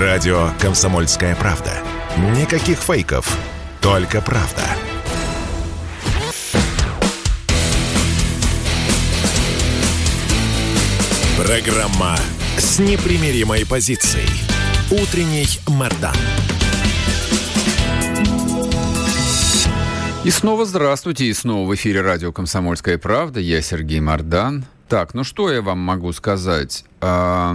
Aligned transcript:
Радио 0.00 0.50
«Комсомольская 0.58 1.36
правда». 1.36 1.70
Никаких 2.36 2.78
фейков, 2.78 3.38
только 3.80 4.20
правда. 4.20 4.62
Программа 11.38 12.16
с 12.58 12.80
непримиримой 12.80 13.64
позицией. 13.64 14.28
Утренний 14.90 15.46
Мордан. 15.68 16.16
И 20.24 20.30
снова 20.30 20.64
здравствуйте, 20.64 21.26
и 21.26 21.32
снова 21.32 21.68
в 21.68 21.74
эфире 21.76 22.00
радио 22.00 22.32
«Комсомольская 22.32 22.98
правда». 22.98 23.38
Я 23.38 23.62
Сергей 23.62 24.00
Мордан. 24.00 24.64
Так, 24.88 25.14
ну 25.14 25.22
что 25.22 25.52
я 25.52 25.62
вам 25.62 25.78
могу 25.78 26.12
сказать? 26.12 26.84
А, 27.00 27.54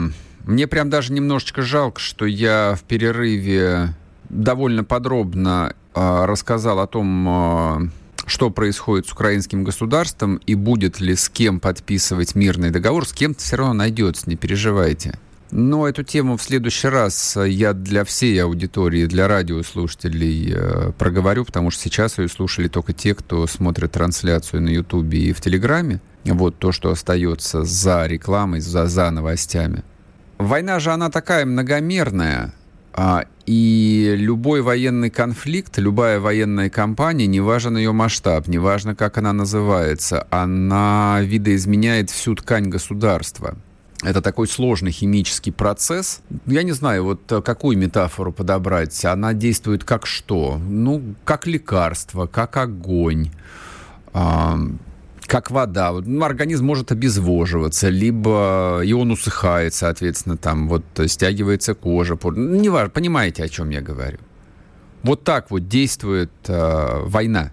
мне 0.49 0.65
прям 0.65 0.89
даже 0.89 1.13
немножечко 1.13 1.61
жалко, 1.61 1.99
что 1.99 2.25
я 2.25 2.75
в 2.75 2.83
перерыве 2.83 3.93
довольно 4.29 4.83
подробно 4.83 5.75
а, 5.93 6.25
рассказал 6.25 6.79
о 6.79 6.87
том, 6.87 7.25
а, 7.29 7.81
что 8.25 8.49
происходит 8.49 9.07
с 9.07 9.11
украинским 9.11 9.63
государством 9.63 10.37
и 10.47 10.55
будет 10.55 10.99
ли 10.99 11.15
с 11.15 11.29
кем 11.29 11.59
подписывать 11.59 12.33
мирный 12.33 12.71
договор. 12.71 13.07
С 13.07 13.13
кем-то 13.13 13.43
все 13.43 13.57
равно 13.57 13.73
найдется, 13.73 14.27
не 14.27 14.35
переживайте. 14.35 15.19
Но 15.51 15.87
эту 15.87 16.03
тему 16.03 16.35
в 16.35 16.41
следующий 16.41 16.87
раз 16.87 17.37
я 17.37 17.73
для 17.73 18.03
всей 18.03 18.41
аудитории, 18.43 19.05
для 19.05 19.27
радиослушателей 19.27 20.53
э, 20.55 20.91
проговорю, 20.97 21.45
потому 21.45 21.69
что 21.69 21.83
сейчас 21.83 22.17
ее 22.17 22.27
слушали 22.27 22.67
только 22.67 22.93
те, 22.93 23.13
кто 23.13 23.45
смотрит 23.45 23.91
трансляцию 23.91 24.63
на 24.63 24.69
Ютубе 24.69 25.19
и 25.19 25.33
в 25.33 25.41
Телеграме. 25.41 26.01
Вот 26.25 26.57
то, 26.57 26.71
что 26.71 26.89
остается 26.89 27.63
за 27.63 28.07
рекламой, 28.07 28.61
за, 28.61 28.87
за 28.87 29.11
новостями. 29.11 29.83
Война 30.39 30.79
же, 30.79 30.91
она 30.91 31.11
такая 31.11 31.45
многомерная, 31.45 32.53
а, 32.93 33.25
и 33.45 34.15
любой 34.17 34.61
военный 34.61 35.11
конфликт, 35.11 35.77
любая 35.77 36.19
военная 36.19 36.71
кампания, 36.71 37.27
неважен 37.27 37.77
ее 37.77 37.91
масштаб, 37.91 38.47
неважно, 38.47 38.95
как 38.95 39.19
она 39.19 39.33
называется, 39.33 40.25
она 40.31 41.19
видоизменяет 41.21 42.09
всю 42.09 42.33
ткань 42.33 42.69
государства– 42.69 43.55
это 44.01 44.21
такой 44.21 44.47
сложный 44.47 44.91
химический 44.91 45.51
процесс. 45.51 46.21
Я 46.45 46.63
не 46.63 46.71
знаю, 46.71 47.03
вот 47.03 47.29
э, 47.31 47.41
какую 47.41 47.77
метафору 47.77 48.31
подобрать. 48.31 49.03
Она 49.03 49.33
действует 49.33 49.83
как 49.83 50.05
что? 50.05 50.57
Ну, 50.57 51.15
как 51.25 51.47
лекарство, 51.47 52.25
как 52.25 52.55
огонь, 52.55 53.29
как 55.29 55.51
вода. 55.51 55.91
Ну, 55.91 56.25
организм 56.25 56.65
может 56.65 56.91
обезвоживаться, 56.91 57.89
либо 57.89 58.81
и 58.83 58.93
он 58.93 59.11
усыхает, 59.11 59.73
соответственно, 59.73 60.37
там 60.37 60.67
вот 60.67 60.83
стягивается 61.07 61.73
кожа. 61.73 62.17
Ну, 62.23 62.55
не 62.55 62.69
важно, 62.69 62.89
понимаете, 62.89 63.43
о 63.43 63.47
чем 63.47 63.69
я 63.69 63.81
говорю. 63.81 64.17
Вот 65.03 65.23
так 65.23 65.51
вот 65.51 65.67
действует 65.69 66.31
э, 66.47 67.03
война. 67.05 67.51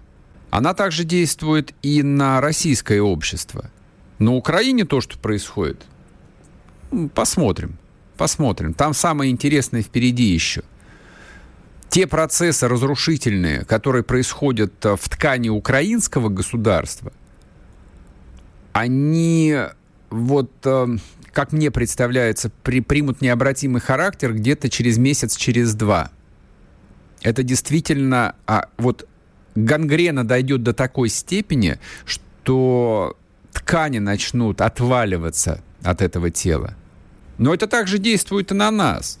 Она 0.49 0.73
также 0.73 1.05
действует 1.05 1.73
и 1.81 2.03
на 2.03 2.41
российское 2.41 2.99
общество. 2.99 3.69
На 4.19 4.33
Украине 4.33 4.83
то, 4.83 4.99
что 4.99 5.17
происходит– 5.17 5.85
Посмотрим. 7.13 7.77
Посмотрим. 8.17 8.73
Там 8.73 8.93
самое 8.93 9.31
интересное 9.31 9.81
впереди 9.81 10.23
еще. 10.23 10.63
Те 11.89 12.07
процессы 12.07 12.67
разрушительные, 12.67 13.63
которые 13.65 14.03
происходят 14.03 14.85
э, 14.85 14.95
в 14.95 15.09
ткани 15.09 15.49
украинского 15.49 16.29
государства, 16.29 17.13
они 18.77 19.57
вот, 20.11 20.51
э, 20.65 20.87
как 21.31 21.51
мне 21.51 21.71
представляется, 21.71 22.51
при, 22.61 22.81
примут 22.81 23.21
необратимый 23.21 23.81
характер 23.81 24.33
где-то 24.33 24.69
через 24.69 24.99
месяц, 24.99 25.35
через 25.35 25.73
два. 25.73 26.11
Это 27.23 27.41
действительно, 27.41 28.35
а, 28.45 28.67
вот 28.77 29.07
гангрена 29.55 30.23
дойдет 30.23 30.61
до 30.61 30.73
такой 30.73 31.09
степени, 31.09 31.79
что 32.05 33.17
ткани 33.51 33.97
начнут 33.97 34.61
отваливаться 34.61 35.63
от 35.81 36.03
этого 36.03 36.29
тела. 36.29 36.75
Но 37.39 37.55
это 37.55 37.65
также 37.65 37.97
действует 37.97 38.51
и 38.51 38.55
на 38.55 38.69
нас. 38.69 39.19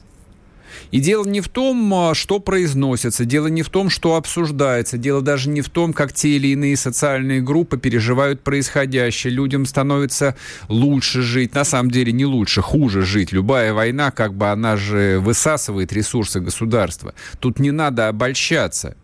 И 0.91 0.99
дело 0.99 1.25
не 1.25 1.41
в 1.41 1.49
том, 1.49 1.93
а, 1.93 2.15
что 2.15 2.39
произносится, 2.39 3.25
дело 3.25 3.47
не 3.47 3.63
в 3.63 3.69
том, 3.69 3.89
что 3.89 4.15
обсуждается, 4.15 4.97
дело 4.97 5.21
даже 5.21 5.49
не 5.49 5.61
в 5.61 5.69
том, 5.69 5.93
как 5.93 6.13
те 6.13 6.29
или 6.29 6.49
иные 6.49 6.77
социальные 6.77 7.41
группы 7.41 7.77
переживают 7.77 8.41
происходящее. 8.41 9.33
Людям 9.33 9.65
становится 9.65 10.35
лучше 10.67 11.21
жить, 11.21 11.53
на 11.55 11.63
самом 11.63 11.91
деле 11.91 12.11
не 12.11 12.25
лучше, 12.25 12.61
хуже 12.61 13.01
жить. 13.01 13.31
Любая 13.31 13.73
война, 13.73 14.11
как 14.11 14.33
бы 14.33 14.47
она 14.47 14.77
же 14.77 15.19
высасывает 15.19 15.91
ресурсы 15.93 16.39
государства. 16.39 17.13
Тут 17.39 17.59
не 17.59 17.71
надо 17.71 18.07
обольщаться. 18.07 18.95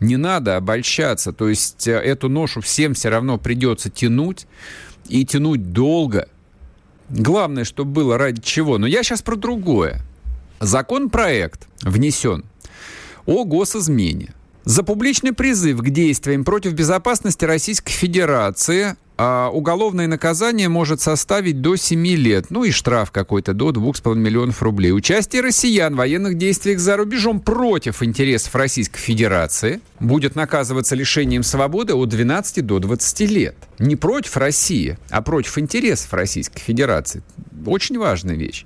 Не 0.00 0.16
надо 0.16 0.56
обольщаться. 0.56 1.32
То 1.32 1.48
есть 1.48 1.86
э, 1.86 1.92
эту 1.92 2.28
ношу 2.28 2.60
всем 2.60 2.94
все 2.94 3.08
равно 3.08 3.38
придется 3.38 3.88
тянуть 3.88 4.46
и 5.08 5.24
тянуть 5.24 5.72
долго– 5.72 6.28
Главное, 7.12 7.64
чтобы 7.64 7.92
было 7.92 8.16
ради 8.16 8.40
чего. 8.40 8.78
Но 8.78 8.86
я 8.86 9.02
сейчас 9.02 9.22
про 9.22 9.36
другое. 9.36 10.00
Законопроект 10.62 11.66
внесен 11.82 12.44
о 13.26 13.44
госизмене. 13.44 14.32
За 14.64 14.84
публичный 14.84 15.32
призыв 15.32 15.78
к 15.78 15.90
действиям 15.90 16.44
против 16.44 16.74
безопасности 16.74 17.44
Российской 17.44 17.90
Федерации 17.90 18.94
а 19.18 19.50
уголовное 19.50 20.06
наказание 20.06 20.68
может 20.68 21.00
составить 21.00 21.60
до 21.60 21.76
7 21.76 22.06
лет, 22.16 22.46
ну 22.50 22.64
и 22.64 22.70
штраф 22.70 23.10
какой-то 23.10 23.54
до 23.54 23.70
2,5 23.70 24.14
миллионов 24.14 24.62
рублей. 24.62 24.92
Участие 24.92 25.42
россиян 25.42 25.94
в 25.94 25.98
военных 25.98 26.38
действиях 26.38 26.78
за 26.78 26.96
рубежом 26.96 27.40
против 27.40 28.02
интересов 28.02 28.54
Российской 28.54 29.00
Федерации 29.00 29.80
будет 30.00 30.34
наказываться 30.34 30.94
лишением 30.94 31.42
свободы 31.42 31.94
от 31.94 32.08
12 32.08 32.64
до 32.64 32.78
20 32.78 33.20
лет. 33.30 33.56
Не 33.78 33.96
против 33.96 34.36
России, 34.36 34.96
а 35.10 35.22
против 35.22 35.58
интересов 35.58 36.12
Российской 36.14 36.60
Федерации. 36.60 37.22
Очень 37.66 37.98
важная 37.98 38.36
вещь. 38.36 38.64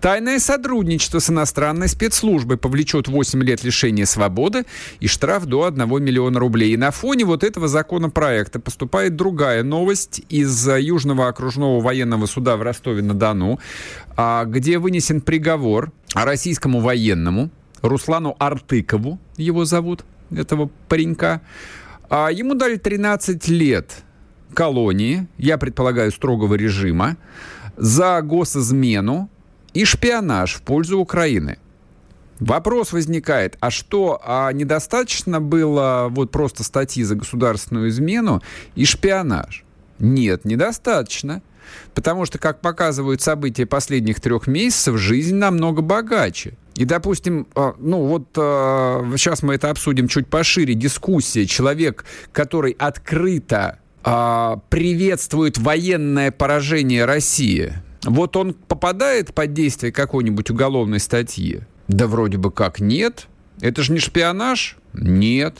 Тайное 0.00 0.38
сотрудничество 0.38 1.18
с 1.18 1.28
иностранной 1.28 1.88
спецслужбой 1.88 2.56
повлечет 2.56 3.08
8 3.08 3.42
лет 3.42 3.64
лишения 3.64 4.04
свободы 4.04 4.64
и 5.00 5.08
штраф 5.08 5.46
до 5.46 5.64
1 5.64 6.04
миллиона 6.04 6.38
рублей. 6.38 6.74
И 6.74 6.76
на 6.76 6.92
фоне 6.92 7.24
вот 7.24 7.42
этого 7.42 7.66
законопроекта 7.66 8.60
поступает 8.60 9.16
другая 9.16 9.64
новость 9.64 10.22
из 10.28 10.68
Южного 10.68 11.26
окружного 11.26 11.80
военного 11.80 12.26
суда 12.26 12.56
в 12.56 12.62
Ростове-на-Дону, 12.62 13.58
а, 14.16 14.44
где 14.44 14.78
вынесен 14.78 15.20
приговор 15.20 15.90
российскому 16.14 16.78
военному 16.78 17.50
Руслану 17.82 18.36
Артыкову, 18.38 19.18
его 19.36 19.64
зовут, 19.64 20.04
этого 20.30 20.70
паренька. 20.88 21.40
А 22.08 22.30
ему 22.30 22.54
дали 22.54 22.76
13 22.76 23.48
лет 23.48 24.04
колонии, 24.54 25.26
я 25.38 25.58
предполагаю, 25.58 26.12
строгого 26.12 26.54
режима, 26.54 27.16
за 27.76 28.22
госизмену, 28.22 29.28
и 29.74 29.84
шпионаж 29.84 30.54
в 30.54 30.62
пользу 30.62 30.98
Украины. 30.98 31.58
Вопрос 32.40 32.92
возникает, 32.92 33.56
а 33.60 33.70
что, 33.70 34.20
а 34.24 34.52
недостаточно 34.52 35.40
было 35.40 36.06
вот 36.08 36.30
просто 36.30 36.62
статьи 36.62 37.02
за 37.02 37.16
государственную 37.16 37.88
измену 37.88 38.42
и 38.76 38.84
шпионаж? 38.84 39.64
Нет, 39.98 40.44
недостаточно. 40.44 41.42
Потому 41.94 42.24
что, 42.24 42.38
как 42.38 42.60
показывают 42.60 43.20
события 43.20 43.66
последних 43.66 44.20
трех 44.20 44.46
месяцев, 44.46 44.96
жизнь 44.96 45.34
намного 45.34 45.82
богаче. 45.82 46.54
И, 46.76 46.84
допустим, 46.84 47.46
а, 47.54 47.74
ну 47.78 48.06
вот 48.06 48.28
сейчас 48.34 49.42
мы 49.42 49.54
это 49.54 49.68
обсудим 49.68 50.08
чуть 50.08 50.28
пошире, 50.28 50.74
дискуссия. 50.74 51.44
Человек, 51.44 52.04
который 52.32 52.72
открыто 52.78 53.80
а, 54.04 54.60
приветствует 54.70 55.58
военное 55.58 56.30
поражение 56.30 57.04
России, 57.04 57.74
вот 58.04 58.36
он 58.36 58.54
попадает 58.54 59.34
под 59.34 59.52
действие 59.52 59.92
какой-нибудь 59.92 60.50
уголовной 60.50 61.00
статьи? 61.00 61.60
Да 61.88 62.06
вроде 62.06 62.38
бы 62.38 62.50
как 62.50 62.80
нет. 62.80 63.26
Это 63.60 63.82
же 63.82 63.92
не 63.92 63.98
шпионаж? 63.98 64.76
Нет. 64.92 65.58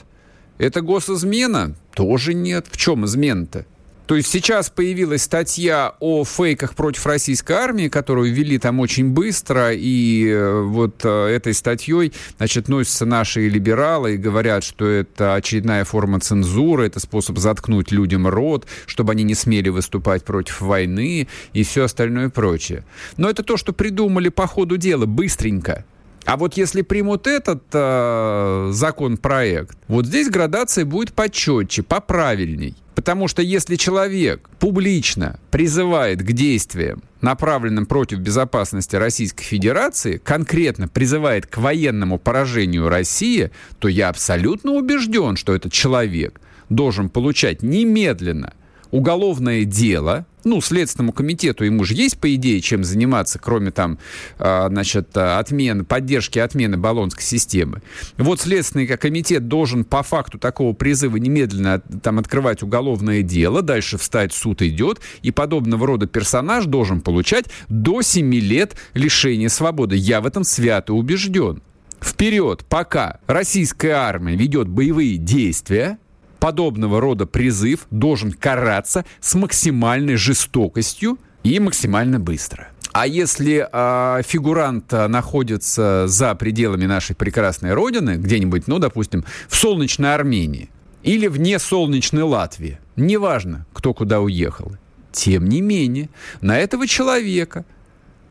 Это 0.57 0.81
госизмена? 0.81 1.75
Тоже 1.93 2.33
нет. 2.33 2.67
В 2.69 2.77
чем 2.77 3.05
измена-то? 3.05 3.65
То 4.09 4.15
есть 4.15 4.29
сейчас 4.29 4.71
появилась 4.71 5.21
статья 5.21 5.93
о 5.99 6.25
фейках 6.25 6.73
против 6.73 7.05
российской 7.05 7.51
армии, 7.51 7.89
которую 7.89 8.33
ввели 8.33 8.57
там 8.57 8.79
очень 8.79 9.11
быстро, 9.11 9.71
и 9.71 10.27
э, 10.27 10.61
вот 10.63 11.05
э, 11.05 11.27
этой 11.27 11.53
статьей, 11.53 12.11
значит, 12.37 12.69
носятся 12.69 13.05
наши 13.05 13.47
либералы 13.47 14.15
и 14.15 14.17
говорят, 14.17 14.63
что 14.63 14.87
это 14.87 15.35
очередная 15.35 15.85
форма 15.85 16.19
цензуры, 16.21 16.87
это 16.87 16.99
способ 16.99 17.37
заткнуть 17.37 17.91
людям 17.91 18.27
рот, 18.27 18.65
чтобы 18.87 19.11
они 19.11 19.21
не 19.21 19.35
смели 19.35 19.69
выступать 19.69 20.23
против 20.23 20.59
войны 20.59 21.27
и 21.53 21.63
все 21.63 21.83
остальное 21.83 22.29
прочее. 22.29 22.85
Но 23.15 23.29
это 23.29 23.43
то, 23.43 23.57
что 23.57 23.73
придумали 23.73 24.29
по 24.29 24.47
ходу 24.47 24.77
дела 24.77 25.05
быстренько. 25.05 25.85
А 26.29 26.37
вот 26.37 26.55
если 26.55 26.83
примут 26.83 27.25
этот 27.25 27.63
э, 27.73 28.69
законопроект, 28.71 29.75
вот 29.87 30.05
здесь 30.05 30.29
градация 30.29 30.85
будет 30.85 31.11
почетче, 31.11 31.81
поправильней. 31.81 32.75
Потому 32.93 33.27
что 33.27 33.41
если 33.41 33.77
человек 33.77 34.47
публично 34.59 35.39
призывает 35.49 36.21
к 36.21 36.31
действиям, 36.31 37.01
направленным 37.21 37.87
против 37.87 38.19
безопасности 38.19 38.95
Российской 38.95 39.43
Федерации, 39.43 40.17
конкретно 40.17 40.87
призывает 40.87 41.47
к 41.47 41.57
военному 41.57 42.19
поражению 42.19 42.89
России, 42.89 43.49
то 43.79 43.87
я 43.87 44.09
абсолютно 44.09 44.73
убежден, 44.73 45.35
что 45.35 45.55
этот 45.55 45.73
человек 45.73 46.39
должен 46.69 47.09
получать 47.09 47.63
немедленно 47.63 48.53
уголовное 48.91 49.63
дело, 49.63 50.27
ну, 50.49 50.61
Следственному 50.61 51.13
комитету 51.13 51.63
ему 51.63 51.83
же 51.83 51.93
есть, 51.93 52.17
по 52.19 52.33
идее, 52.33 52.59
чем 52.61 52.83
заниматься, 52.83 53.39
кроме 53.39 53.71
там, 53.71 53.99
э, 54.39 54.67
значит, 54.69 55.15
отмены, 55.15 55.83
поддержки 55.83 56.39
отмены 56.39 56.77
баллонской 56.77 57.23
системы. 57.23 57.81
Вот 58.17 58.41
Следственный 58.41 58.87
комитет 58.87 59.47
должен 59.47 59.85
по 59.85 60.03
факту 60.03 60.39
такого 60.39 60.73
призыва 60.73 61.17
немедленно 61.17 61.81
там 62.01 62.19
открывать 62.19 62.63
уголовное 62.63 63.21
дело, 63.21 63.61
дальше 63.61 63.97
встать, 63.97 64.33
суд 64.33 64.61
идет, 64.61 64.99
и 65.21 65.31
подобного 65.31 65.85
рода 65.85 66.07
персонаж 66.07 66.65
должен 66.65 67.01
получать 67.01 67.45
до 67.67 68.01
7 68.01 68.33
лет 68.35 68.75
лишения 68.93 69.49
свободы. 69.49 69.95
Я 69.95 70.21
в 70.21 70.25
этом 70.25 70.43
свято 70.43 70.93
убежден. 70.93 71.61
Вперед, 72.01 72.65
пока 72.67 73.19
российская 73.27 73.91
армия 73.91 74.35
ведет 74.35 74.67
боевые 74.67 75.17
действия, 75.17 75.97
подобного 76.39 77.01
рода 77.01 77.25
призыв 77.25 77.87
должен 77.91 78.31
караться 78.31 79.05
с 79.19 79.35
максимальной 79.35 80.15
жестокостью 80.15 81.17
и 81.43 81.59
максимально 81.59 82.19
быстро. 82.19 82.69
А 82.91 83.05
если 83.05 83.67
э, 83.71 84.21
фигурант 84.23 84.91
находится 84.91 86.05
за 86.07 86.33
пределами 86.35 86.85
нашей 86.85 87.15
прекрасной 87.15 87.73
родины, 87.73 88.15
где-нибудь, 88.15 88.67
ну, 88.67 88.79
допустим, 88.79 89.23
в 89.47 89.55
солнечной 89.55 90.15
Армении 90.15 90.69
или 91.03 91.27
вне 91.27 91.59
солнечной 91.59 92.23
Латвии, 92.23 92.79
неважно, 92.95 93.67
кто 93.73 93.93
куда 93.93 94.21
уехал, 94.21 94.75
тем 95.11 95.47
не 95.47 95.61
менее, 95.61 96.09
на 96.41 96.57
этого 96.57 96.87
человека 96.87 97.65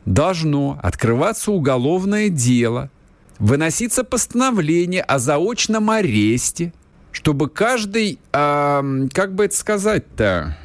должно 0.05 0.79
открываться 0.81 1.51
уголовное 1.51 2.29
дело, 2.29 2.89
выноситься 3.37 4.03
постановление 4.03 5.01
о 5.01 5.19
заочном 5.19 5.89
аресте 5.89 6.73
чтобы 7.11 7.49
каждый, 7.49 8.19
э, 8.31 9.07
как 9.13 9.33
бы 9.35 9.45
это 9.45 9.55
сказать-то, 9.55 10.57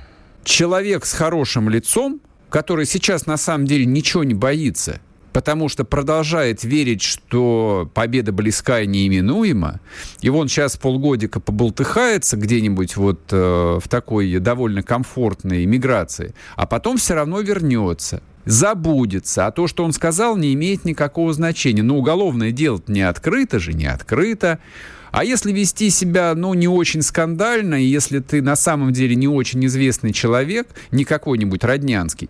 человек 0.44 1.06
с 1.06 1.12
хорошим 1.12 1.68
лицом, 1.68 2.20
который 2.50 2.86
сейчас 2.86 3.26
на 3.26 3.36
самом 3.36 3.66
деле 3.66 3.86
ничего 3.86 4.24
не 4.24 4.34
боится, 4.34 5.00
потому 5.32 5.68
что 5.68 5.84
продолжает 5.84 6.62
верить, 6.62 7.02
что 7.02 7.90
победа 7.92 8.30
близка 8.30 8.80
и 8.80 8.86
неименуема, 8.86 9.80
и 10.20 10.28
он 10.28 10.48
сейчас 10.48 10.76
полгодика 10.76 11.40
поболтыхается 11.40 12.36
где-нибудь 12.36 12.96
вот 12.96 13.20
э, 13.32 13.78
в 13.82 13.88
такой 13.88 14.38
довольно 14.38 14.82
комфортной 14.82 15.66
миграции, 15.66 16.34
а 16.54 16.66
потом 16.66 16.98
все 16.98 17.14
равно 17.14 17.40
вернется 17.40 18.22
забудется, 18.46 19.46
а 19.46 19.52
то, 19.52 19.66
что 19.66 19.84
он 19.84 19.92
сказал, 19.92 20.36
не 20.36 20.52
имеет 20.52 20.84
никакого 20.84 21.32
значения. 21.32 21.82
Но 21.82 21.96
уголовное 21.96 22.52
дело 22.52 22.80
не 22.86 23.00
открыто 23.00 23.58
же, 23.58 23.72
не 23.72 23.86
открыто. 23.86 24.58
А 25.14 25.22
если 25.22 25.52
вести 25.52 25.90
себя, 25.90 26.34
ну, 26.34 26.54
не 26.54 26.66
очень 26.66 27.00
скандально, 27.00 27.80
и 27.80 27.84
если 27.84 28.18
ты 28.18 28.42
на 28.42 28.56
самом 28.56 28.92
деле 28.92 29.14
не 29.14 29.28
очень 29.28 29.64
известный 29.66 30.12
человек, 30.12 30.66
не 30.90 31.04
какой-нибудь 31.04 31.62
роднянский, 31.62 32.28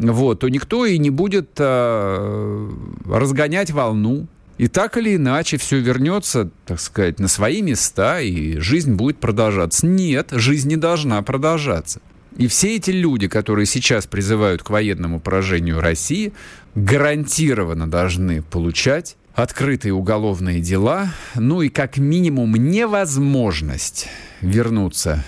вот, 0.00 0.40
то 0.40 0.48
никто 0.48 0.84
и 0.84 0.98
не 0.98 1.10
будет 1.10 1.50
э, 1.58 2.70
разгонять 3.06 3.70
волну. 3.70 4.26
И 4.56 4.66
так 4.66 4.96
или 4.96 5.14
иначе 5.14 5.58
все 5.58 5.78
вернется, 5.78 6.50
так 6.66 6.80
сказать, 6.80 7.20
на 7.20 7.28
свои 7.28 7.62
места, 7.62 8.20
и 8.20 8.58
жизнь 8.58 8.94
будет 8.94 9.18
продолжаться. 9.18 9.86
Нет, 9.86 10.30
жизнь 10.32 10.70
не 10.70 10.76
должна 10.76 11.22
продолжаться. 11.22 12.00
И 12.36 12.48
все 12.48 12.74
эти 12.74 12.90
люди, 12.90 13.28
которые 13.28 13.66
сейчас 13.66 14.08
призывают 14.08 14.64
к 14.64 14.70
военному 14.70 15.20
поражению 15.20 15.80
России, 15.80 16.32
гарантированно 16.74 17.88
должны 17.88 18.42
получать 18.42 19.16
открытые 19.38 19.94
уголовные 19.94 20.60
дела, 20.60 21.14
ну 21.36 21.62
и 21.62 21.68
как 21.68 21.96
минимум 21.96 22.56
невозможность 22.56 24.08
вернуться 24.40 25.24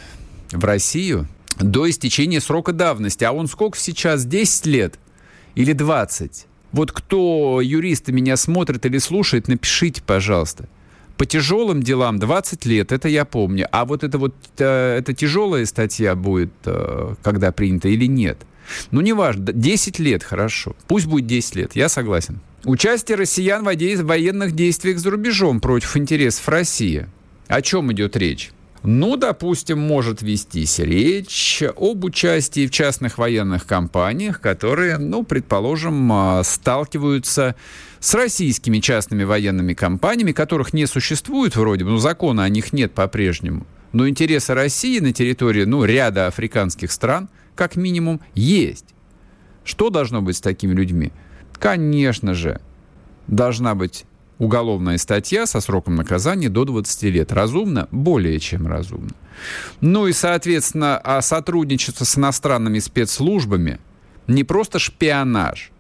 в 0.51 0.65
Россию 0.65 1.29
до 1.61 1.89
истечения 1.89 2.41
срока 2.41 2.73
давности. 2.73 3.23
А 3.23 3.31
он 3.31 3.47
сколько 3.47 3.79
сейчас? 3.79 4.25
10 4.25 4.67
лет 4.67 4.99
или 5.55 5.73
20? 5.73 6.47
Вот 6.73 6.91
кто 6.91 7.61
юристы 7.61 8.11
меня 8.11 8.37
смотрит 8.37 8.85
или 8.85 8.99
слушает, 8.99 9.47
напишите, 9.47 10.03
пожалуйста. 10.03 10.69
По 11.17 11.25
тяжелым 11.25 11.81
делам 11.81 12.19
20 12.19 12.67
лет, 12.67 12.91
это 12.91 13.07
я 13.09 13.25
помню. 13.25 13.69
А 13.71 13.85
вот 13.85 14.03
это 14.03 14.19
вот, 14.19 14.35
э, 14.59 14.97
это 14.99 15.13
тяжелая 15.13 15.67
статья 15.67 16.17
будет, 16.17 16.53
э, 16.65 17.15
когда 17.23 17.53
принята 17.53 17.89
или 17.89 18.07
нет? 18.07 18.39
Ну, 18.91 19.03
неважно, 19.03 19.53
10 19.53 20.01
лет, 20.01 20.25
хорошо. 20.25 20.75
Пусть 20.89 21.07
будет 21.07 21.27
10 21.27 21.55
лет, 21.57 21.77
я 21.77 21.89
согласен. 21.89 22.41
Участие 22.65 23.17
россиян 23.17 23.65
в 23.65 24.03
военных 24.05 24.53
действиях 24.53 24.99
за 24.99 25.11
рубежом 25.11 25.61
против 25.61 25.97
интересов 25.97 26.47
России. 26.49 27.07
О 27.49 27.63
чем 27.63 27.91
идет 27.93 28.17
речь? 28.17 28.51
Ну, 28.83 29.17
допустим, 29.17 29.79
может 29.79 30.23
вестись 30.23 30.79
речь 30.79 31.63
об 31.77 32.05
участии 32.05 32.67
в 32.67 32.71
частных 32.71 33.19
военных 33.19 33.67
компаниях, 33.67 34.41
которые, 34.41 34.97
ну, 34.99 35.23
предположим, 35.23 36.11
а, 36.13 36.43
сталкиваются 36.45 37.57
с 37.99 38.15
российскими 38.15 38.79
частными 38.79 39.25
военными 39.25 39.75
компаниями, 39.75 40.33
которых 40.33 40.73
не 40.73 40.87
существует 40.87 41.57
вроде 41.57 41.85
бы, 41.85 41.91
но 41.91 41.99
закона 41.99 42.45
о 42.45 42.49
них 42.49 42.73
нет 42.73 42.93
по-прежнему. 42.93 43.67
Но 43.93 44.09
интересы 44.09 44.55
России 44.55 44.99
на 44.99 45.13
территории, 45.13 45.65
ну, 45.65 45.85
ряда 45.85 46.27
африканских 46.27 46.93
стран, 46.93 47.29
как 47.55 47.77
минимум, 47.77 48.21
есть. 48.35 48.87
Что 49.65 49.91
должно 49.91 50.23
быть 50.23 50.37
с 50.37 50.41
такими 50.41 50.73
людьми? 50.73 51.13
Конечно 51.61 52.33
же, 52.33 52.59
должна 53.27 53.75
быть 53.75 54.07
уголовная 54.39 54.97
статья 54.97 55.45
со 55.45 55.61
сроком 55.61 55.95
наказания 55.95 56.49
до 56.49 56.65
20 56.65 57.03
лет. 57.05 57.33
Разумно? 57.33 57.87
Более 57.91 58.41
чем 58.41 58.67
разумно. 58.67 59.11
Ну 59.83 60.07
и, 60.07 60.13
соответственно, 60.13 60.97
а 60.97 61.21
сотрудничество 61.21 62.05
с 62.05 62.17
иностранными 62.17 62.79
спецслужбами 62.79 63.79
не 64.27 64.43
просто 64.43 64.79
шпионаж, 64.79 65.71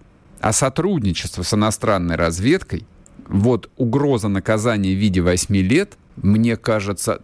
а 0.40 0.52
сотрудничество 0.52 1.42
с 1.42 1.54
иностранной 1.54 2.16
разведкой, 2.16 2.86
вот 3.26 3.70
угроза 3.78 4.28
наказания 4.28 4.94
в 4.94 4.98
виде 4.98 5.22
8 5.22 5.56
лет, 5.56 5.96
мне 6.16 6.58
кажется, 6.58 7.22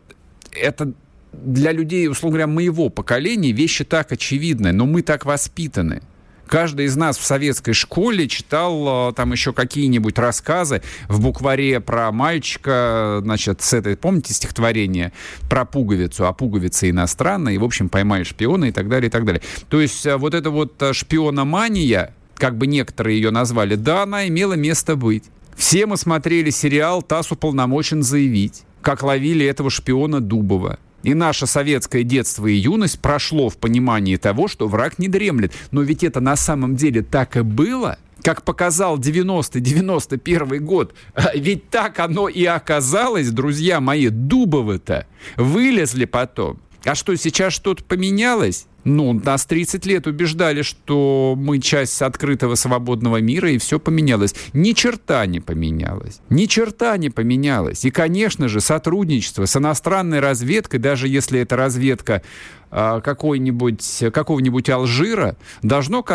это 0.52 0.92
для 1.32 1.72
людей, 1.72 2.08
условно 2.08 2.38
говоря, 2.38 2.46
моего 2.46 2.88
поколения 2.88 3.52
вещи 3.52 3.84
так 3.84 4.12
очевидны, 4.12 4.72
но 4.72 4.86
мы 4.86 5.02
так 5.02 5.26
воспитаны– 5.26 6.00
Каждый 6.46 6.86
из 6.86 6.96
нас 6.96 7.18
в 7.18 7.24
советской 7.24 7.72
школе 7.72 8.28
читал 8.28 9.10
э, 9.10 9.12
там 9.14 9.32
еще 9.32 9.52
какие-нибудь 9.52 10.18
рассказы 10.18 10.82
в 11.08 11.20
букваре 11.20 11.80
про 11.80 12.12
мальчика, 12.12 13.20
значит, 13.22 13.62
с 13.62 13.72
этой, 13.72 13.96
помните 13.96 14.32
стихотворение 14.32 15.12
про 15.48 15.64
пуговицу, 15.64 16.26
а 16.26 16.32
пуговица 16.32 16.88
иностранная, 16.88 17.54
и, 17.54 17.58
в 17.58 17.64
общем, 17.64 17.88
поймали 17.88 18.22
шпиона 18.22 18.66
и 18.66 18.72
так 18.72 18.88
далее, 18.88 19.08
и 19.08 19.10
так 19.10 19.24
далее. 19.24 19.42
То 19.68 19.80
есть 19.80 20.06
э, 20.06 20.16
вот 20.16 20.34
эта 20.34 20.50
вот 20.50 20.80
э, 20.82 20.92
шпиономания, 20.92 22.14
как 22.36 22.56
бы 22.56 22.66
некоторые 22.66 23.16
ее 23.16 23.30
назвали, 23.30 23.74
да, 23.74 24.02
она 24.02 24.28
имела 24.28 24.54
место 24.54 24.94
быть. 24.94 25.24
Все 25.56 25.86
мы 25.86 25.96
смотрели 25.96 26.50
сериал 26.50 27.02
«ТАСС 27.02 27.32
уполномочен 27.32 28.02
заявить», 28.02 28.62
как 28.82 29.02
ловили 29.02 29.44
этого 29.44 29.70
шпиона 29.70 30.20
Дубова. 30.20 30.78
И 31.02 31.14
наше 31.14 31.46
советское 31.46 32.02
детство 32.02 32.46
и 32.46 32.54
юность 32.54 33.00
прошло 33.00 33.48
в 33.48 33.56
понимании 33.58 34.16
того, 34.16 34.48
что 34.48 34.66
враг 34.66 34.98
не 34.98 35.08
дремлет. 35.08 35.52
Но 35.70 35.82
ведь 35.82 36.02
это 36.02 36.20
на 36.20 36.36
самом 36.36 36.76
деле 36.76 37.02
так 37.02 37.36
и 37.36 37.42
было. 37.42 37.98
Как 38.22 38.42
показал 38.42 38.98
90-91 38.98 40.58
год, 40.58 40.94
ведь 41.34 41.70
так 41.70 42.00
оно 42.00 42.28
и 42.28 42.44
оказалось, 42.44 43.30
друзья 43.30 43.80
мои, 43.80 44.08
Дубовы-то 44.08 45.06
вылезли 45.36 46.06
потом. 46.06 46.60
А 46.84 46.94
что, 46.94 47.14
сейчас 47.16 47.52
что-то 47.52 47.84
поменялось? 47.84 48.66
Ну, 48.86 49.12
нас 49.12 49.44
30 49.46 49.84
лет 49.86 50.06
убеждали, 50.06 50.62
что 50.62 51.34
мы 51.36 51.58
часть 51.58 52.00
открытого 52.00 52.54
свободного 52.54 53.20
мира, 53.20 53.50
и 53.50 53.58
все 53.58 53.80
поменялось. 53.80 54.36
Ни 54.52 54.74
черта 54.74 55.26
не 55.26 55.40
поменялось. 55.40 56.20
Ни 56.30 56.44
черта 56.44 56.96
не 56.96 57.10
поменялось. 57.10 57.84
И, 57.84 57.90
конечно 57.90 58.46
же, 58.46 58.60
сотрудничество 58.60 59.46
с 59.46 59.56
иностранной 59.56 60.20
разведкой, 60.20 60.78
даже 60.78 61.08
если 61.08 61.40
это 61.40 61.56
разведка 61.56 62.22
э, 62.70 63.00
какой-нибудь, 63.02 64.04
какого-нибудь 64.12 64.70
Алжира, 64.70 65.36
должно 65.62 66.06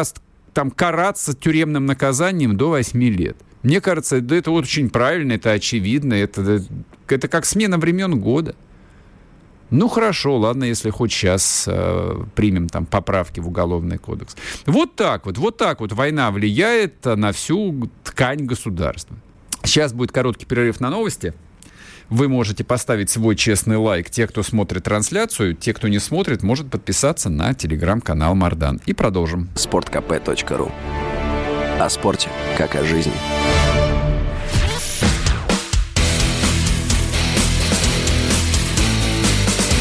там 0.54 0.72
караться 0.72 1.36
тюремным 1.36 1.86
наказанием 1.86 2.56
до 2.56 2.70
8 2.70 3.04
лет. 3.04 3.36
Мне 3.64 3.82
кажется, 3.82 4.22
да, 4.22 4.38
это 4.38 4.52
очень 4.52 4.90
правильно, 4.90 5.34
это 5.34 5.52
очевидно, 5.52 6.14
это, 6.14 6.64
это 7.10 7.28
как 7.28 7.46
смена 7.46 7.78
времен 7.78 8.18
года. 8.18 8.56
Ну 9.72 9.88
хорошо, 9.88 10.38
ладно, 10.38 10.66
если 10.66 10.90
хоть 10.90 11.12
сейчас 11.12 11.66
э, 11.68 12.24
примем 12.36 12.68
там 12.68 12.86
поправки 12.86 13.40
в 13.40 13.48
уголовный 13.48 13.98
кодекс. 13.98 14.36
Вот 14.66 14.96
так 14.96 15.26
вот, 15.26 15.38
вот 15.38 15.58
так 15.58 15.80
вот 15.80 15.94
война 15.94 16.30
влияет 16.32 17.06
на 17.06 17.32
всю 17.32 17.90
ткань 18.04 18.46
государства. 18.46 19.16
Сейчас 19.64 19.94
будет 19.94 20.12
короткий 20.12 20.46
перерыв 20.46 20.80
на 20.82 20.90
новости. 20.90 21.34
Вы 22.10 22.28
можете 22.28 22.66
поставить 22.66 23.10
свой 23.10 23.38
честный 23.38 23.78
лайк. 23.78 24.10
Те, 24.10 24.28
кто 24.28 24.44
смотрит 24.44 24.84
трансляцию, 24.84 25.56
те, 25.56 25.74
кто 25.74 25.88
не 25.88 26.00
смотрит, 26.00 26.44
может 26.44 26.70
подписаться 26.70 27.30
на 27.30 27.54
телеграм-канал 27.54 28.36
Мардан. 28.36 28.82
И 28.86 28.94
продолжим. 28.94 29.50
Спорткп.ру 29.56 30.72
О 31.80 31.90
спорте, 31.90 32.28
как 32.58 32.76
о 32.76 32.84
жизни. 32.84 33.14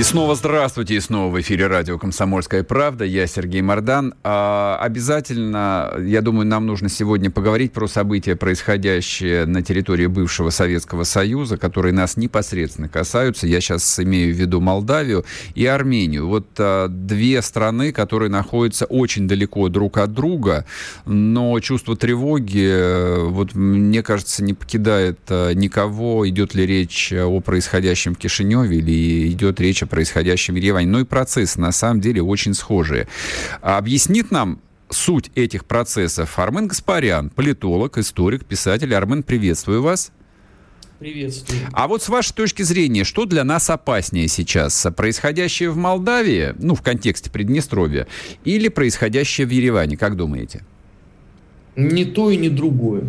И 0.00 0.02
снова 0.02 0.34
здравствуйте, 0.34 0.94
и 0.94 1.00
снова 1.00 1.30
в 1.30 1.38
эфире 1.42 1.66
радио 1.66 1.98
«Комсомольская 1.98 2.62
правда». 2.62 3.04
Я 3.04 3.26
Сергей 3.26 3.60
Мордан. 3.60 4.14
А, 4.24 4.78
обязательно, 4.80 5.92
я 6.00 6.22
думаю, 6.22 6.46
нам 6.46 6.64
нужно 6.64 6.88
сегодня 6.88 7.30
поговорить 7.30 7.74
про 7.74 7.86
события, 7.86 8.34
происходящие 8.34 9.44
на 9.44 9.60
территории 9.60 10.06
бывшего 10.06 10.48
Советского 10.48 11.04
Союза, 11.04 11.58
которые 11.58 11.92
нас 11.92 12.16
непосредственно 12.16 12.88
касаются. 12.88 13.46
Я 13.46 13.60
сейчас 13.60 14.00
имею 14.00 14.34
в 14.34 14.38
виду 14.38 14.62
Молдавию 14.62 15.26
и 15.54 15.66
Армению. 15.66 16.28
Вот 16.28 16.46
а, 16.56 16.88
две 16.88 17.42
страны, 17.42 17.92
которые 17.92 18.30
находятся 18.30 18.86
очень 18.86 19.28
далеко 19.28 19.68
друг 19.68 19.98
от 19.98 20.14
друга, 20.14 20.64
но 21.04 21.60
чувство 21.60 21.94
тревоги, 21.94 23.28
вот 23.28 23.54
мне 23.54 24.02
кажется, 24.02 24.42
не 24.42 24.54
покидает 24.54 25.18
а, 25.28 25.52
никого. 25.52 26.26
Идет 26.26 26.54
ли 26.54 26.64
речь 26.64 27.12
о 27.12 27.40
происходящем 27.40 28.14
в 28.14 28.18
Кишиневе 28.18 28.78
или 28.78 29.30
идет 29.30 29.60
речь 29.60 29.82
о 29.82 29.89
происходящем 29.90 30.54
в 30.54 30.56
Ереване. 30.56 30.86
Но 30.86 31.00
и 31.00 31.04
процессы 31.04 31.60
на 31.60 31.72
самом 31.72 32.00
деле 32.00 32.22
очень 32.22 32.54
схожие. 32.54 33.08
Объяснит 33.60 34.30
нам 34.30 34.60
суть 34.88 35.30
этих 35.34 35.64
процессов 35.64 36.38
Армен 36.38 36.68
Гаспарян, 36.68 37.30
политолог, 37.30 37.98
историк, 37.98 38.44
писатель. 38.44 38.94
Армен, 38.94 39.22
приветствую 39.22 39.82
вас. 39.82 40.12
Приветствую. 40.98 41.60
А 41.72 41.88
вот 41.88 42.02
с 42.02 42.10
вашей 42.10 42.34
точки 42.34 42.62
зрения, 42.62 43.04
что 43.04 43.24
для 43.24 43.42
нас 43.42 43.70
опаснее 43.70 44.28
сейчас? 44.28 44.86
Происходящее 44.94 45.70
в 45.70 45.76
Молдавии, 45.76 46.54
ну, 46.58 46.74
в 46.74 46.82
контексте 46.82 47.30
Приднестровья, 47.30 48.06
или 48.44 48.68
происходящее 48.68 49.46
в 49.46 49.50
Ереване, 49.50 49.96
как 49.96 50.16
думаете? 50.16 50.62
Ни 51.74 52.04
то 52.04 52.30
и 52.30 52.36
ни 52.36 52.48
другое. 52.48 53.04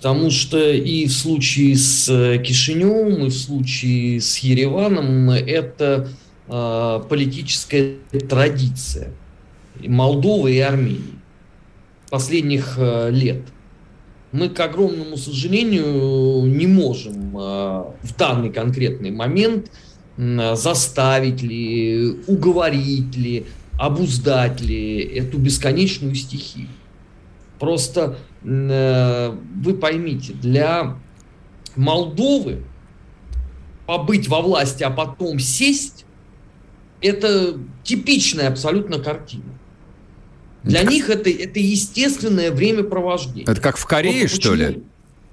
Потому 0.00 0.30
что 0.30 0.58
и 0.58 1.06
в 1.06 1.12
случае 1.12 1.76
с 1.76 2.08
э, 2.08 2.38
Кишиневым, 2.42 3.26
и 3.26 3.28
в 3.28 3.34
случае 3.34 4.22
с 4.22 4.38
Ереваном 4.38 5.28
это 5.30 6.08
э, 6.48 7.02
политическая 7.06 7.96
традиция 8.26 9.12
Молдовы 9.84 10.54
и 10.54 10.60
Армении 10.60 11.20
последних 12.10 12.74
э, 12.76 13.10
лет. 13.10 13.42
Мы, 14.32 14.48
к 14.48 14.60
огромному 14.60 15.16
сожалению, 15.16 16.46
не 16.46 16.66
можем 16.66 17.36
э, 17.36 17.40
в 18.02 18.16
данный 18.18 18.50
конкретный 18.50 19.10
момент 19.10 19.70
э, 20.16 20.54
заставить 20.56 21.42
ли, 21.42 22.16
уговорить 22.26 23.16
ли, 23.16 23.46
обуздать 23.78 24.60
ли 24.60 24.98
эту 24.98 25.38
бесконечную 25.38 26.14
стихию. 26.14 26.68
Просто 27.60 28.18
Э, 28.42 29.36
вы 29.62 29.74
поймите, 29.74 30.32
для 30.32 30.96
Молдовы 31.76 32.62
побыть 33.86 34.28
во 34.28 34.40
власти, 34.40 34.82
а 34.82 34.90
потом 34.90 35.38
сесть, 35.38 36.04
это 37.00 37.56
типичная 37.84 38.48
абсолютно 38.48 38.98
картина. 38.98 39.44
Для 40.62 40.82
них 40.82 41.08
это, 41.08 41.30
это 41.30 41.58
естественное 41.58 42.50
времяпровождение. 42.50 43.44
Это 43.44 43.60
как 43.60 43.76
в 43.76 43.86
Корее, 43.86 44.22
вот 44.22 44.30
что 44.30 44.54
ли? 44.54 44.82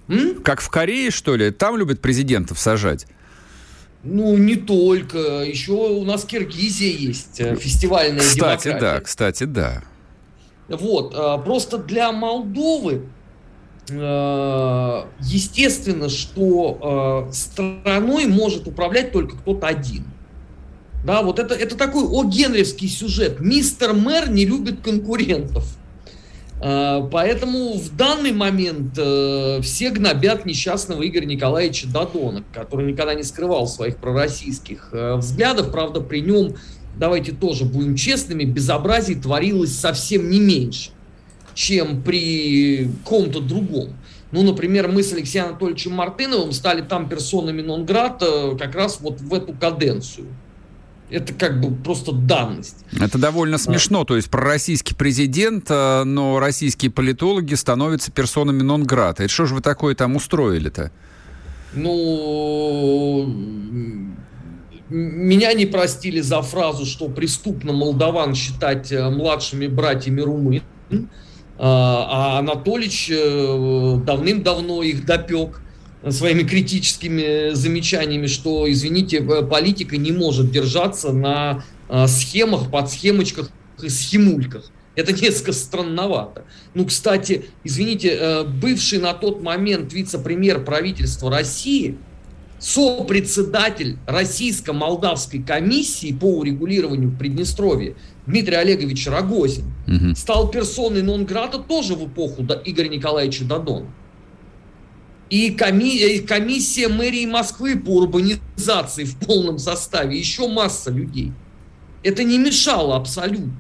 М? 0.07 0.41
Как 0.43 0.62
в 0.62 0.69
Корее, 0.69 1.12
что 1.12 1.36
ли? 1.36 1.51
Там 1.51 1.77
любят 1.77 2.01
президентов 2.01 2.60
сажать. 2.60 3.07
Ну, 4.03 4.38
не 4.38 4.55
только. 4.55 5.17
Еще 5.43 5.74
у 5.74 6.03
нас 6.05 6.24
Киргизия 6.24 6.91
есть, 6.91 7.39
э, 7.39 7.55
фестивальная 7.55 8.19
кстати, 8.19 8.65
демократия. 8.65 8.79
да, 8.79 9.00
кстати, 9.01 9.43
да. 9.43 9.84
Вот, 10.68 11.14
а, 11.16 11.38
просто 11.38 11.78
для 11.78 12.12
Молдовы 12.12 13.04
а, 13.92 15.08
естественно, 15.22 16.10
что 16.10 17.28
а, 17.30 17.32
страной 17.32 18.26
может 18.28 18.68
управлять 18.68 19.12
только 19.12 19.38
кто-то 19.38 19.68
один. 19.68 20.04
Да, 21.06 21.22
вот 21.22 21.40
это, 21.40 21.54
это 21.54 21.78
такой 21.78 22.04
о 22.04 22.26
генревский 22.26 22.90
сюжет. 22.90 23.40
Мистер 23.40 23.94
мэр 23.94 24.30
не 24.30 24.46
любит 24.46 24.82
конкурентов. 24.82 25.66
Поэтому 26.60 27.78
в 27.78 27.96
данный 27.96 28.32
момент 28.32 28.98
э, 28.98 29.60
все 29.62 29.92
гнобят 29.92 30.44
несчастного 30.48 31.08
Игоря 31.08 31.26
Николаевича 31.26 31.88
Дадона, 31.88 32.44
который 32.52 32.92
никогда 32.92 33.14
не 33.14 33.22
скрывал 33.22 33.68
своих 33.68 33.98
пророссийских 33.98 34.90
э, 34.92 35.18
взглядов. 35.18 35.72
Правда, 35.72 36.02
при 36.02 36.22
нем 36.22 36.56
давайте 37.00 37.32
тоже 37.32 37.66
будем 37.66 37.96
честными, 37.96 38.44
безобразий 38.44 39.16
творилось 39.16 39.77
совсем 39.77 40.30
не 40.30 40.39
меньше, 40.39 40.92
чем 41.54 42.01
при 42.01 42.89
ком-то 43.04 43.39
другом. 43.39 43.94
Ну, 44.32 44.44
например, 44.44 44.89
мы 44.89 45.04
с 45.04 45.13
Алексеем 45.13 45.48
Анатольевичем 45.48 45.94
Мартыновым 45.94 46.51
стали 46.51 46.82
там 46.82 47.08
персонами 47.08 47.62
нон-грата 47.62 48.56
как 48.60 48.75
раз 48.75 49.00
вот 49.00 49.22
в 49.22 49.34
эту 49.34 49.54
каденцию. 49.54 50.27
Это 51.10 51.34
как 51.34 51.62
бы 51.62 51.74
просто 51.74 52.12
данность. 52.12 52.84
Это 53.00 53.18
довольно 53.18 53.58
смешно. 53.58 54.04
То 54.04 54.18
есть 54.18 54.30
пророссийский 54.30 54.94
президент, 54.94 55.68
э, 55.70 56.04
но 56.04 56.39
российские 56.39 56.92
политологи 56.92 57.54
становятся 57.54 58.12
персонами 58.12 58.62
нон-грата. 58.62 59.24
Это 59.24 59.32
что 59.32 59.46
же 59.46 59.56
вы 59.56 59.62
такое 59.62 59.96
там 59.96 60.18
устроили-то? 60.18 60.92
Ну, 61.74 63.34
меня 64.89 65.53
не 65.53 65.65
простили 65.65 66.22
за 66.22 66.41
фразу, 66.41 66.86
что 66.86 67.10
преступно 67.10 67.74
молдаван 67.74 68.36
считать 68.36 68.91
э, 68.91 69.10
младшими 69.10 69.67
братьями 69.67 70.22
румын. 70.22 70.62
А, 71.60 72.36
а 72.38 72.39
Анатолич 72.39 73.10
э, 73.12 74.00
давным-давно 74.06 74.84
их 74.84 75.06
допек 75.06 75.62
своими 76.10 76.44
критическими 76.44 77.53
замечаниями, 77.53 78.27
что, 78.27 78.72
извините, 78.72 79.17
э, 79.17 79.44
политика 79.44 79.98
не 79.98 80.12
может 80.12 80.51
держаться 80.51 81.12
на 81.12 81.63
схемах, 82.08 82.70
подсхемочках 82.70 83.50
и 83.82 83.89
схемульках. 83.89 84.72
Это 84.96 85.13
несколько 85.13 85.53
странновато. 85.53 86.44
Ну, 86.74 86.86
кстати, 86.86 87.46
извините, 87.63 88.44
бывший 88.62 89.00
на 89.00 89.13
тот 89.13 89.41
момент 89.41 89.94
вице-премьер 89.94 90.63
правительства 90.63 91.29
России– 91.32 91.98
сопредседатель 92.60 93.98
Российско-Молдавской 94.08 95.44
комиссии 95.44 96.12
по 96.12 96.40
урегулированию 96.40 97.16
Приднестровья 97.18 97.96
Дмитрий 98.26 98.56
Олегович 98.56 99.08
Рогозин 99.08 99.66
угу. 99.88 100.16
стал 100.16 100.50
персоной 100.50 101.02
нон-грата 101.04 101.60
тоже 101.60 101.96
в 101.96 102.08
эпоху 102.08 102.46
Игоря 102.66 102.90
Николаевича 102.90 103.46
Дадона. 103.46 103.88
И 105.30 105.52
коми- 105.52 106.20
комиссия 106.20 106.88
мэрии 106.88 107.26
Москвы 107.26 107.78
по 107.78 107.98
урбанизации 107.98 109.04
в 109.04 109.18
полном 109.18 109.60
составе, 109.60 110.18
еще 110.18 110.48
масса 110.48 110.90
людей. 110.90 111.34
Это 112.04 112.24
не 112.24 112.38
мешало 112.38 112.96
абсолютно. 112.96 113.54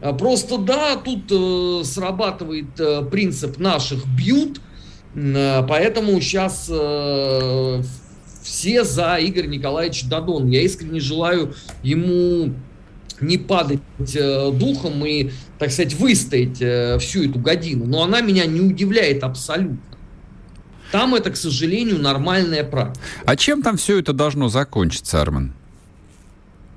А 0.00 0.12
просто 0.12 0.58
да, 0.58 0.96
тут 0.96 1.30
э, 1.30 1.84
срабатывает 1.84 2.78
э, 2.78 3.02
принцип 3.10 3.58
наших 3.58 4.06
бьют, 4.06 4.60
э, 5.14 5.62
поэтому 5.66 6.20
сейчас 6.20 6.68
э, 6.70 7.82
все 8.44 8.84
за 8.84 9.16
Игорь 9.16 9.46
Николаевич 9.46 10.04
Дадон. 10.04 10.48
Я 10.48 10.62
искренне 10.62 11.00
желаю 11.00 11.54
ему 11.82 12.52
не 13.20 13.38
падать 13.38 13.80
э, 14.14 14.50
духом 14.52 15.04
и, 15.06 15.30
так 15.58 15.72
сказать, 15.72 15.94
выстоять 15.94 16.60
э, 16.60 16.98
всю 16.98 17.24
эту 17.24 17.38
годину. 17.38 17.86
Но 17.86 18.02
она 18.02 18.20
меня 18.20 18.44
не 18.44 18.60
удивляет 18.60 19.24
абсолютно. 19.24 19.78
Там 20.92 21.14
это, 21.14 21.30
к 21.30 21.36
сожалению, 21.36 21.98
нормальная 21.98 22.64
практика. 22.64 23.04
А 23.24 23.34
чем 23.34 23.62
там 23.62 23.78
все 23.78 23.98
это 23.98 24.12
должно 24.12 24.48
закончиться, 24.48 25.22
Арман? 25.22 25.54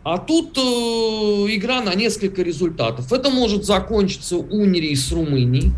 А 0.04 0.18
тут 0.18 0.58
э, 0.58 0.62
игра 0.62 1.82
на 1.82 1.94
несколько 1.96 2.44
результатов. 2.44 3.12
Это 3.12 3.30
может 3.30 3.66
закончиться 3.66 4.38
унией 4.38 4.96
с 4.96 5.12
Румынией. 5.12 5.74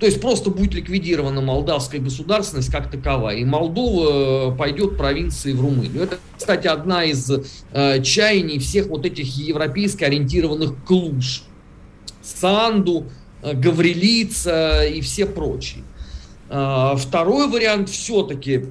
То 0.00 0.06
есть 0.06 0.18
просто 0.18 0.48
будет 0.50 0.72
ликвидирована 0.72 1.42
молдавская 1.42 2.00
государственность 2.00 2.72
как 2.72 2.90
таковая, 2.90 3.36
и 3.36 3.44
Молдова 3.44 4.52
э, 4.52 4.56
пойдет 4.56 4.96
провинции 4.96 5.52
в 5.52 5.60
Румынию. 5.60 6.04
Это, 6.04 6.18
кстати, 6.38 6.66
одна 6.66 7.04
из 7.04 7.30
э, 7.30 8.02
чаяний 8.02 8.58
всех 8.58 8.86
вот 8.86 9.04
этих 9.04 9.36
европейски 9.36 10.02
ориентированных 10.02 10.82
клуш. 10.86 11.42
Санду, 12.22 13.08
э, 13.42 13.52
Гаврилица 13.52 14.84
и 14.86 15.02
все 15.02 15.26
прочие. 15.26 15.84
Э, 16.48 16.94
второй 16.96 17.48
вариант 17.48 17.90
все-таки 17.90 18.68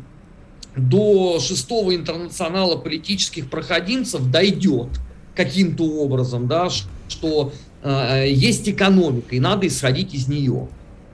до 0.75 1.39
шестого 1.39 1.95
интернационала 1.95 2.75
политических 2.75 3.51
проходимцев 3.51 4.31
дойдет 4.31 4.89
каким-то 5.35 5.83
образом, 5.83 6.47
да, 6.47 6.69
что 7.07 7.53
э, 7.83 8.25
есть 8.31 8.67
экономика, 8.67 9.35
и 9.35 9.39
надо 9.39 9.67
исходить 9.67 10.15
из 10.15 10.27
нее. 10.27 10.69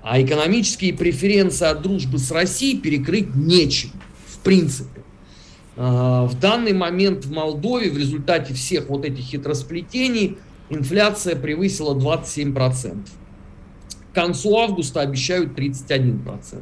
А 0.06 0.22
экономические 0.22 0.94
преференции 0.94 1.66
от 1.66 1.82
дружбы 1.82 2.20
с 2.20 2.30
Россией 2.30 2.78
перекрыть 2.78 3.34
нечем, 3.36 3.90
в 4.28 4.38
принципе. 4.38 5.02
Э, 5.78 6.28
в 6.30 6.40
данный 6.40 6.74
момент 6.74 7.26
в 7.26 7.32
Молдове 7.32 7.90
в 7.90 7.98
результате 7.98 8.54
всех 8.54 8.88
вот 8.90 9.04
этих 9.04 9.24
хитросплетений 9.24 10.38
инфляция 10.70 11.36
превысила 11.36 11.96
27%. 11.96 13.00
К 14.12 14.14
концу 14.16 14.56
августа 14.56 15.02
обещают 15.02 15.58
31%. 15.58 16.62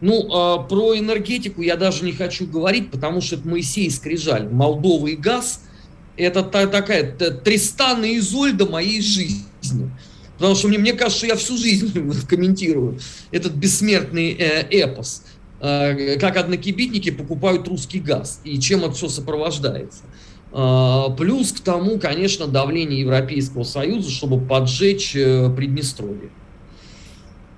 Ну, 0.00 0.24
э, 0.24 0.68
про 0.68 0.98
энергетику 0.98 1.62
я 1.62 1.76
даже 1.76 2.04
не 2.04 2.10
хочу 2.10 2.48
говорить, 2.48 2.90
потому 2.90 3.20
что 3.20 3.36
это 3.36 3.46
Моисей 3.46 3.88
Скрижаль. 3.92 4.48
Молдова 4.48 5.06
и 5.06 5.14
газ– 5.14 5.62
это 6.16 6.42
та, 6.42 6.66
такая 6.66 7.12
Тристана 7.12 8.06
и 8.06 8.18
Изольда 8.18 8.66
моей 8.66 9.00
жизни. 9.00 9.92
Потому 10.40 10.56
что 10.56 10.68
мне, 10.68 10.78
мне 10.78 10.94
кажется, 10.94 11.18
что 11.18 11.26
я 11.26 11.36
всю 11.36 11.58
жизнь 11.58 11.92
комментирую 12.28 12.98
этот 13.30 13.52
бессмертный 13.52 14.32
э, 14.32 14.66
эпос. 14.70 15.24
Э, 15.60 16.18
как 16.18 16.38
однокибитники 16.38 17.10
покупают 17.10 17.68
русский 17.68 18.00
газ 18.00 18.40
и 18.42 18.58
чем 18.58 18.80
это 18.80 18.92
все 18.92 19.10
сопровождается. 19.10 20.04
Э, 20.50 21.14
плюс 21.14 21.52
к 21.52 21.60
тому, 21.60 21.98
конечно, 21.98 22.46
давление 22.46 23.00
Европейского 23.00 23.64
Союза, 23.64 24.10
чтобы 24.10 24.40
поджечь 24.40 25.14
э, 25.14 25.52
Приднестровье. 25.54 26.30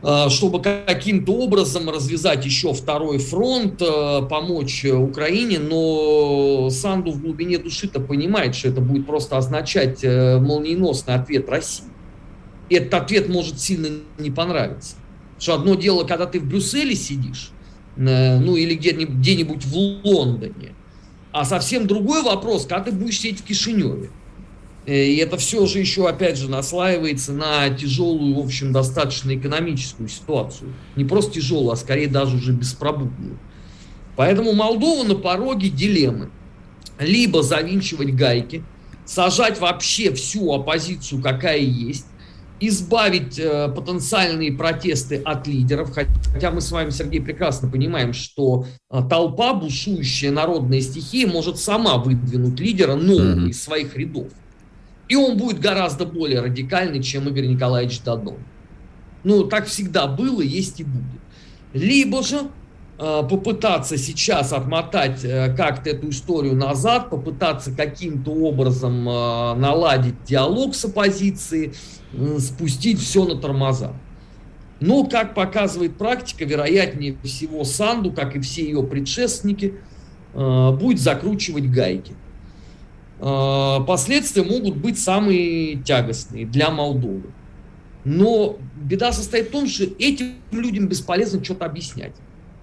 Э, 0.03 0.29
чтобы 0.29 0.61
каким-то 0.61 1.35
образом 1.35 1.89
развязать 1.89 2.45
еще 2.45 2.73
второй 2.75 3.19
фронт, 3.19 3.81
э, 3.81 4.23
помочь 4.29 4.85
Украине, 4.87 5.61
но 5.61 6.69
Санду 6.69 7.13
в 7.13 7.23
глубине 7.23 7.59
души-то 7.59 8.01
понимает, 8.01 8.57
что 8.57 8.71
это 8.71 8.81
будет 8.81 9.07
просто 9.07 9.37
означать 9.37 10.03
э, 10.03 10.41
молниеносный 10.41 11.15
ответ 11.15 11.49
России. 11.49 11.92
Этот 12.73 12.95
ответ 12.95 13.29
может 13.29 13.61
сильно 13.61 13.89
не 14.19 14.31
понравиться. 14.31 14.97
Что 15.39 15.55
одно 15.55 15.75
дело, 15.75 16.05
когда 16.05 16.27
ты 16.27 16.41
в 16.41 16.47
Брюсселе 16.47 16.95
сидишь, 16.95 17.51
ну 17.97 18.57
или 18.57 18.75
где-нибудь 18.75 19.65
в 19.65 19.77
Лондоне, 19.77 20.75
а 21.33 21.45
совсем 21.45 21.87
другой 21.87 22.23
вопрос, 22.23 22.67
когда 22.67 22.85
ты 22.85 22.93
будешь 22.93 23.19
сидеть 23.19 23.41
в 23.41 23.45
Кишиневе. 23.45 24.11
Э, 24.85 25.05
и 25.05 25.17
это 25.17 25.37
все 25.39 25.65
же 25.67 25.79
еще, 25.79 26.09
опять 26.09 26.37
же, 26.37 26.51
наслаивается 26.51 27.33
на 27.33 27.71
тяжелую, 27.71 28.35
в 28.35 28.45
общем, 28.45 28.73
достаточно 28.73 29.35
экономическую 29.35 30.09
ситуацию. 30.09 30.75
Не 30.97 31.05
просто 31.05 31.35
тяжелую, 31.35 31.71
а 31.71 31.77
скорее 31.77 32.09
даже 32.09 32.37
уже 32.37 32.53
беспробудную. 32.53 33.39
Поэтому 34.17 34.53
Молдова 34.53 35.05
на 35.05 35.15
пороге 35.15 35.69
дилеммы. 35.69 36.31
Либо 36.99 37.43
завинчивать 37.43 38.15
гайки, 38.15 38.63
сажать 39.07 39.59
вообще 39.59 40.13
всю 40.13 40.53
оппозицию, 40.53 41.23
какая 41.23 41.59
есть, 41.59 42.07
избавить 42.69 43.39
э, 43.39 43.69
потенциальные 43.69 44.53
протесты 44.53 45.17
от 45.17 45.47
лидеров, 45.47 45.93
хотя 45.93 46.51
мы 46.51 46.61
с 46.61 46.71
вами, 46.71 46.91
Сергей, 46.91 47.21
прекрасно 47.21 47.69
понимаем, 47.69 48.13
что 48.13 48.67
э, 48.91 49.01
толпа, 49.09 49.53
бушующая 49.55 50.31
народная 50.31 50.81
стихия, 50.81 51.27
может 51.27 51.59
сама 51.59 51.99
выдвинуть 51.99 52.61
лидера 52.61 52.95
нового 52.95 53.41
mm-hmm. 53.41 53.49
из 53.49 53.63
своих 53.63 53.97
рядов. 53.97 54.29
И 55.09 55.17
он 55.17 55.37
будет 55.37 55.61
гораздо 55.61 56.07
более 56.07 56.41
радикальный, 56.41 57.03
чем 57.03 57.29
Игорь 57.29 57.47
Николаевич 57.47 58.01
Дадон. 58.03 58.37
Ну, 59.25 59.45
так 59.45 59.67
всегда 59.67 60.07
было, 60.07 60.41
есть 60.41 60.81
и 60.81 60.85
будет. 60.85 61.21
Либо 61.73 62.23
же 62.23 62.43
э, 62.99 63.23
попытаться 63.29 63.97
сейчас 63.97 64.53
отмотать 64.53 65.25
э, 65.25 65.55
как-то 65.57 65.91
эту 65.91 66.11
историю 66.11 66.55
назад, 66.55 67.11
попытаться 67.11 67.73
каким-то 67.73 68.31
образом 68.31 69.09
э, 69.09 69.55
наладить 69.55 70.23
диалог 70.25 70.75
с 70.75 70.85
оппозицией, 70.85 71.73
спустить 72.39 73.01
все 73.01 73.25
на 73.25 73.37
тормоза. 73.37 73.93
Но, 74.81 75.05
как 75.05 75.35
показывает 75.35 75.97
практика, 75.97 76.45
вероятнее 76.45 77.17
всего 77.23 77.63
Санду, 77.65 78.11
как 78.11 78.35
и 78.35 78.41
все 78.41 78.65
ее 78.65 78.83
предшественники, 78.83 79.75
э, 80.35 80.71
будет 80.73 81.01
закручивать 81.01 81.71
гайки. 81.71 82.15
Э, 83.21 83.79
последствия 83.87 84.43
могут 84.43 84.77
быть 84.77 84.99
самые 84.99 85.77
тягостные 85.77 86.47
для 86.47 86.71
Молдовы. 86.71 87.31
Но 88.05 88.59
беда 88.75 89.13
состоит 89.13 89.49
в 89.49 89.51
том, 89.53 89.69
что 89.69 89.85
этим 89.85 90.33
людям 90.51 90.89
бесполезно 90.89 91.43
что-то 91.45 91.67
объяснять. 91.67 92.15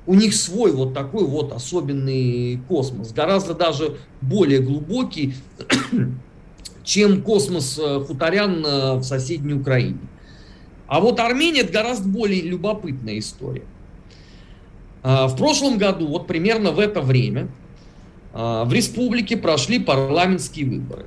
У 0.06 0.16
них 0.16 0.36
свой 0.36 0.74
вот 0.74 0.94
такой 0.94 1.26
вот 1.26 1.54
особенный 1.54 2.60
космос, 2.68 3.14
гораздо 3.14 3.54
даже 3.54 3.98
более 4.20 4.60
глубокий, 4.60 5.36
чем 6.90 7.22
космос 7.22 7.80
э, 7.80 8.00
хуторян 8.00 8.66
э, 8.66 8.96
в 8.96 9.04
соседней 9.04 9.54
Украине. 9.54 10.00
А 10.88 11.00
вот 11.00 11.20
Армения 11.20 11.62
это 11.62 11.72
гораздо 11.72 12.10
более 12.10 12.42
любопытная 12.42 13.20
история. 13.20 13.66
В 15.02 15.34
прошлом 15.38 15.78
году, 15.78 16.08
вот 16.08 16.28
примерно 16.28 16.72
в 16.72 16.80
это 16.80 17.00
время, 17.00 17.48
а, 18.34 18.66
в 18.66 18.74
республике 18.74 19.38
прошли 19.38 19.80
парламентские 19.80 20.66
выборы. 20.66 21.06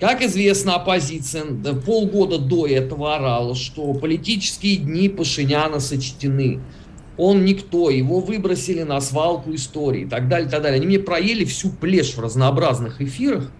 Как 0.00 0.22
известно, 0.22 0.74
оппозиция 0.74 1.44
полгода 1.84 2.38
до 2.38 2.66
этого 2.66 3.16
орала, 3.16 3.54
что 3.54 3.94
политические 3.94 4.76
дни 4.76 5.08
Пашиняна 5.08 5.80
сочтены. 5.80 6.60
Он 7.16 7.46
никто, 7.46 7.88
его 7.88 8.20
выбросили 8.20 8.82
на 8.82 9.00
свалку 9.00 9.54
истории 9.54 10.02
и 10.02 10.06
так 10.06 10.28
далее, 10.28 10.48
и 10.48 10.50
так 10.50 10.62
далее. 10.62 10.76
Они 10.76 10.86
мне 10.86 10.98
проели 10.98 11.44
всю 11.44 11.70
плешь 11.70 12.14
в 12.14 12.20
разнообразных 12.20 13.00
эфирах. 13.00 13.50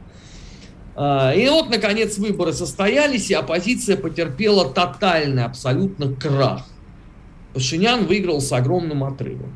А, 0.99 1.33
и 1.33 1.47
вот, 1.51 1.69
наконец, 1.69 2.17
выборы 2.17 2.55
состоялись, 2.55 3.31
и 3.31 3.35
оппозиция 3.35 3.99
потерпела 3.99 4.67
тотальный, 4.71 5.45
абсолютно 5.45 6.15
крах. 6.15 6.67
Пашинян 7.53 8.07
выиграл 8.07 8.41
с 8.41 8.51
огромным 8.51 9.05
отрывом. 9.05 9.53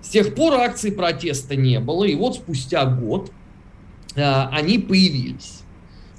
С 0.00 0.08
тех 0.08 0.34
пор 0.34 0.54
акций 0.54 0.92
протеста 0.92 1.56
не 1.56 1.80
было, 1.80 2.04
и 2.04 2.14
вот 2.14 2.36
спустя 2.36 2.84
год 2.84 3.32
э, 4.14 4.22
они 4.22 4.78
появились, 4.78 5.60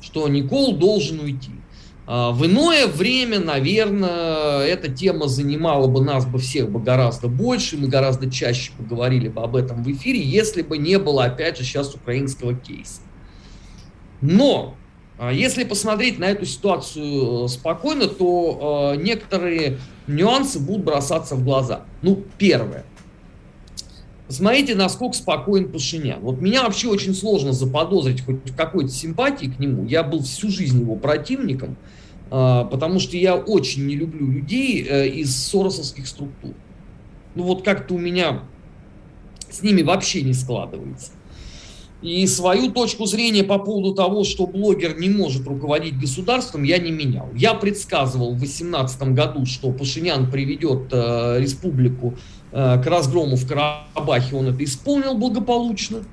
что 0.01 0.27
Никол 0.27 0.75
должен 0.75 1.21
уйти. 1.21 1.51
Э, 2.05 2.31
в 2.31 2.45
иное 2.45 2.87
время, 2.87 3.39
наверное, 3.39 4.65
эта 4.65 4.89
тема 4.89 5.27
занимала 5.27 5.87
бы 5.87 6.01
нас 6.01 6.25
бы 6.25 6.39
всех 6.39 6.69
бы 6.69 6.81
гораздо 6.81 7.29
больше, 7.29 7.77
мы 7.77 7.87
гораздо 7.87 8.29
чаще 8.29 8.71
поговорили 8.77 9.29
бы 9.29 9.41
об 9.41 9.55
этом 9.55 9.83
в 9.83 9.91
эфире, 9.91 10.21
если 10.21 10.63
бы 10.63 10.77
не 10.77 10.99
было, 10.99 11.25
опять 11.25 11.57
же, 11.57 11.63
сейчас 11.63 11.93
украинского 11.95 12.53
кейса. 12.53 13.01
Но 14.23 14.75
если 15.31 15.63
посмотреть 15.63 16.17
на 16.17 16.25
эту 16.25 16.45
ситуацию 16.45 17.47
спокойно, 17.49 18.07
то 18.07 18.93
э, 18.95 19.01
некоторые 19.01 19.79
нюансы 20.07 20.59
будут 20.59 20.85
бросаться 20.85 21.35
в 21.35 21.43
глаза. 21.43 21.81
Ну, 22.01 22.23
первое. 22.37 22.85
Посмотрите, 24.27 24.75
насколько 24.75 25.15
спокоен 25.15 25.71
Пашинян. 25.71 26.21
Вот 26.21 26.41
меня 26.41 26.63
вообще 26.63 26.87
очень 26.87 27.13
сложно 27.13 27.51
заподозрить 27.51 28.25
хоть 28.25 28.49
в 28.49 28.55
какой-то 28.55 28.89
симпатии 28.89 29.47
к 29.47 29.59
нему. 29.59 29.85
Я 29.85 30.03
был 30.03 30.23
всю 30.23 30.49
жизнь 30.49 30.79
его 30.79 30.95
противником, 30.95 31.75
а, 32.31 32.63
потому 32.63 32.99
что 32.99 33.17
я 33.17 33.35
очень 33.35 33.85
не 33.85 33.95
люблю 33.95 34.25
людей 34.25 34.83
э, 34.89 35.07
из 35.09 35.35
соросовских 35.35 36.07
структур. 36.07 36.53
Ну 37.35 37.43
вот 37.43 37.63
как-то 37.63 37.95
у 37.95 37.99
меня 37.99 38.43
с 39.49 39.61
ними 39.61 39.81
вообще 39.81 40.21
не 40.23 40.33
складывается. 40.33 41.11
И 42.03 42.27
свою 42.27 42.71
точку 42.71 43.05
зрения 43.05 43.43
по 43.43 43.57
поводу 43.57 43.95
того, 43.95 44.25
что 44.25 44.45
блогер 44.45 44.99
не 44.99 45.09
может 45.09 45.47
руководить 45.47 45.97
государством, 45.97 46.63
я 46.63 46.77
не 46.77 46.91
менял. 46.91 47.29
Я 47.33 47.53
предсказывал 47.53 48.33
в 48.33 48.39
2018 48.39 49.03
году, 49.13 49.45
что 49.45 49.71
Пашинян 49.71 50.29
приведет 50.29 50.89
э, 50.91 51.39
республику 51.39 52.15
Э, 52.53 52.79
к 52.79 52.85
разгрому 52.85 53.35
в 53.35 53.47
Карабахе 53.47 54.35
он 54.35 54.49
это 54.49 54.63
исполнил 54.63 55.15
благополучно. 55.15 56.03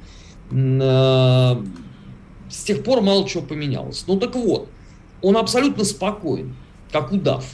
Э, 0.51 1.63
с 2.49 2.65
тех 2.65 2.83
пор 2.83 3.03
мало 3.03 3.29
чего 3.29 3.43
поменялось. 3.43 4.05
Ну 4.07 4.19
так 4.19 4.35
вот, 4.35 4.69
он 5.21 5.37
абсолютно 5.37 5.85
спокоен, 5.85 6.57
как 6.91 7.13
удав. 7.13 7.45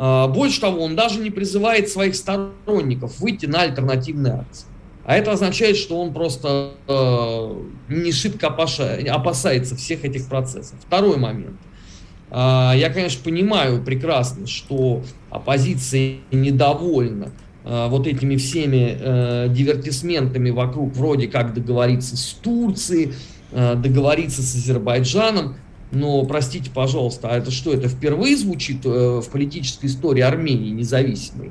Э, 0.00 0.26
больше 0.26 0.60
того, 0.60 0.82
он 0.82 0.96
даже 0.96 1.20
не 1.20 1.30
призывает 1.30 1.88
своих 1.88 2.16
сторонников 2.16 3.20
выйти 3.20 3.46
на 3.46 3.62
альтернативные 3.62 4.32
акции. 4.34 4.66
А 5.04 5.16
это 5.16 5.32
означает, 5.32 5.76
что 5.76 6.00
он 6.00 6.12
просто 6.12 6.72
э, 6.86 7.62
не 7.88 8.12
шибко 8.12 8.48
опасается 8.48 9.76
всех 9.76 10.04
этих 10.04 10.28
процессов. 10.28 10.78
Второй 10.84 11.16
момент– 11.16 11.58
а, 12.30 12.74
я, 12.76 12.90
конечно, 12.90 13.22
понимаю 13.24 13.82
прекрасно, 13.82 14.46
что 14.46 15.02
оппозиция 15.30 16.18
недовольна 16.30 17.32
а, 17.64 17.88
вот 17.88 18.06
этими 18.06 18.36
всеми 18.36 18.96
э, 18.98 19.48
дивертисментами 19.50 20.50
вокруг 20.50 20.94
вроде 20.94 21.26
как 21.26 21.52
договориться 21.52 22.16
с 22.16 22.32
Турцией, 22.40 23.14
э, 23.50 23.74
договориться 23.74 24.42
с 24.42 24.54
Азербайджаном. 24.54 25.56
Но, 25.92 26.24
простите, 26.24 26.70
пожалуйста, 26.70 27.30
а 27.30 27.36
это 27.36 27.50
что, 27.50 27.72
это 27.72 27.88
впервые 27.88 28.36
звучит 28.36 28.86
э, 28.86 29.20
в 29.20 29.28
политической 29.30 29.86
истории 29.86 30.22
Армении 30.22 30.70
независимой? 30.70 31.50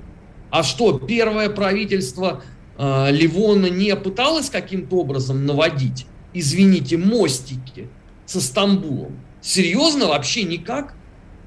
А 0.50 0.64
что, 0.64 0.98
первое 0.98 1.50
правительство 1.50 2.42
Ливона 2.80 3.68
не 3.68 3.96
пыталось 3.96 4.50
каким-то 4.50 4.98
образом 4.98 5.46
наводить 5.46 6.06
извините, 6.34 6.98
мостики 6.98 7.90
со 8.26 8.42
Стамбулом? 8.42 9.20
Серьезно? 9.42 10.08
Вообще 10.08 10.44
никак? 10.44 10.94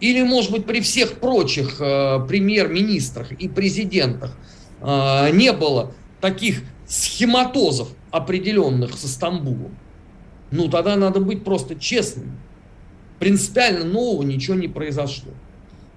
Или, 0.00 0.22
может 0.22 0.50
быть, 0.50 0.66
при 0.66 0.80
всех 0.80 1.20
прочих 1.20 1.80
э, 1.80 2.24
премьер-министрах 2.26 3.32
и 3.32 3.48
президентах 3.48 4.36
э, 4.80 5.30
не 5.32 5.52
было 5.52 5.92
таких 6.20 6.62
схематозов 6.86 7.88
определенных 8.10 8.94
со 8.94 9.06
Стамбулом? 9.06 9.78
Ну, 10.50 10.68
тогда 10.68 10.96
надо 10.96 11.20
быть 11.20 11.44
просто 11.44 11.76
честным. 11.76 12.38
Принципиально 13.20 13.84
нового 13.84 14.22
ничего 14.22 14.56
не 14.56 14.66
произошло. 14.66 15.32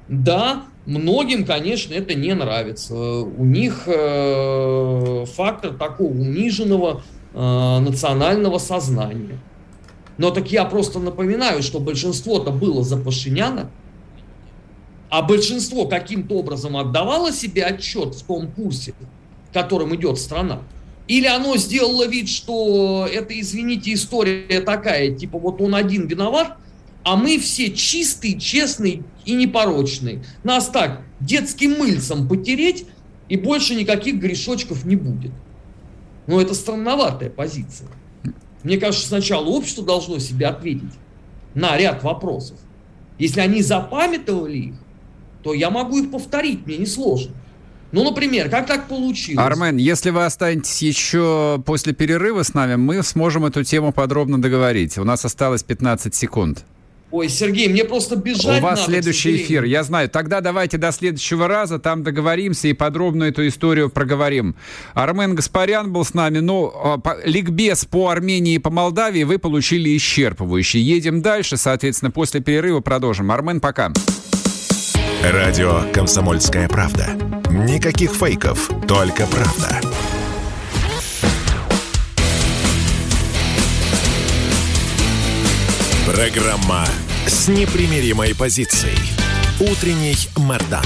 Да, 0.08 0.66
многим, 0.86 1.46
конечно, 1.46 1.94
это 1.94 2.14
не 2.14 2.34
нравится. 2.34 2.96
У 2.96 3.44
них 3.44 3.84
э, 3.88 5.26
фактор 5.34 5.74
такого 5.74 6.12
униженного 6.12 7.04
э, 7.34 7.80
национального 7.80 8.58
сознания. 8.58 9.40
Но 10.18 10.32
так 10.32 10.52
я 10.52 10.66
просто 10.66 11.00
напоминаю, 11.00 11.62
что 11.62 11.80
большинство-то 11.80 12.52
было 12.52 12.84
за 12.84 12.98
Пашиняна, 12.98 13.70
а 15.10 15.22
большинство 15.22 15.86
каким-то 15.86 16.36
образом 16.36 16.78
отдавало 16.78 17.32
себе 17.32 17.64
отчет 17.64 18.16
в 18.16 18.24
том 18.24 18.52
курсе, 18.52 18.94
которым 19.54 19.96
идет 19.96 20.18
страна. 20.18 20.62
Или 21.08 21.28
оно 21.28 21.56
сделало 21.58 22.08
вид, 22.08 22.30
что 22.30 23.08
это, 23.12 23.40
извините, 23.40 23.94
история 23.94 24.62
такая, 24.62 25.12
типа 25.12 25.38
вот 25.38 25.62
он 25.62 25.76
один 25.76 26.08
виноват, 26.08 26.58
а 27.06 27.16
мы 27.16 27.38
все 27.38 27.72
чистые, 27.72 28.40
честные 28.40 29.04
и 29.26 29.34
непорочные. 29.34 30.24
Нас 30.44 30.68
так 30.68 31.04
детским 31.20 31.78
мыльцем 31.78 32.28
потереть, 32.28 32.86
и 33.30 33.38
больше 33.38 33.76
никаких 33.76 34.16
грешочков 34.16 34.86
не 34.86 34.96
будет. 34.96 35.32
Но 36.26 36.42
это 36.42 36.56
странноватая 36.56 37.30
позиция. 37.30 37.88
Мне 38.64 38.78
кажется, 38.78 39.08
сначала 39.08 39.46
общество 39.46 39.86
должно 39.86 40.18
себе 40.18 40.48
ответить 40.48 40.94
на 41.54 41.78
ряд 41.78 42.04
вопросов. 42.04 42.58
Если 43.20 43.40
они 43.40 43.62
запамятовали 43.62 44.58
их, 44.58 44.76
то 45.44 45.54
я 45.54 45.70
могу 45.70 46.00
их 46.00 46.10
повторить, 46.10 46.66
мне 46.66 46.78
несложно. 46.78 47.36
Ну, 47.92 48.04
например, 48.04 48.50
как 48.50 48.66
так 48.66 48.88
получилось? 48.88 49.46
Армен, 49.46 49.78
если 49.78 50.10
вы 50.10 50.26
останетесь 50.26 50.82
еще 50.82 51.62
после 51.68 51.94
перерыва 51.94 52.42
с 52.42 52.56
нами, 52.56 52.76
мы 52.76 53.04
сможем 53.04 53.46
эту 53.46 53.64
тему 53.64 53.94
подробно 53.94 54.42
договорить. 54.42 54.98
У 54.98 55.04
нас 55.04 55.24
осталось 55.24 55.62
15 55.62 56.14
секунд. 56.16 56.66
Ой, 57.12 57.30
Сергей, 57.30 57.70
мне 57.70 57.86
просто 57.86 58.16
бежать 58.16 58.60
У 58.60 58.64
вас 58.64 58.80
надо, 58.80 58.92
следующий 58.92 59.38
эфир, 59.38 59.64
я 59.64 59.84
знаю. 59.84 60.10
Тогда 60.10 60.42
давайте 60.42 60.78
до 60.78 60.92
следующего 60.92 61.48
раза, 61.48 61.80
там 61.80 62.04
договоримся 62.04 62.68
и 62.68 62.74
подробно 62.74 63.26
эту 63.26 63.48
историю 63.48 63.90
проговорим. 63.90 64.56
Армен 64.94 65.36
Гаспарян 65.36 65.94
был 65.94 66.04
с 66.04 66.14
нами. 66.14 66.40
Ну, 66.40 66.74
а, 66.74 66.98
по, 66.98 67.18
ликбез 67.24 67.86
по 67.86 68.10
Армении 68.10 68.56
и 68.56 68.60
по 68.60 68.72
Молдавии 68.72 69.24
вы 69.24 69.38
получили 69.38 69.96
исчерпывающий. 69.96 70.80
Едем 70.80 71.22
дальше, 71.22 71.58
соответственно, 71.58 72.12
после 72.12 72.42
перерыва 72.42 72.82
продолжим. 72.82 73.32
Армен, 73.32 73.60
пока. 73.62 73.94
Радио 75.24 75.84
«Комсомольская 75.94 76.68
правда». 76.68 77.08
Никаких 77.50 78.14
фейков, 78.14 78.70
только 78.88 79.26
правда. 79.28 79.80
Программа 86.16 86.86
с 87.28 87.50
непримиримой 87.50 88.34
позицией. 88.36 88.98
Утренний 89.60 90.16
Мордан. 90.38 90.86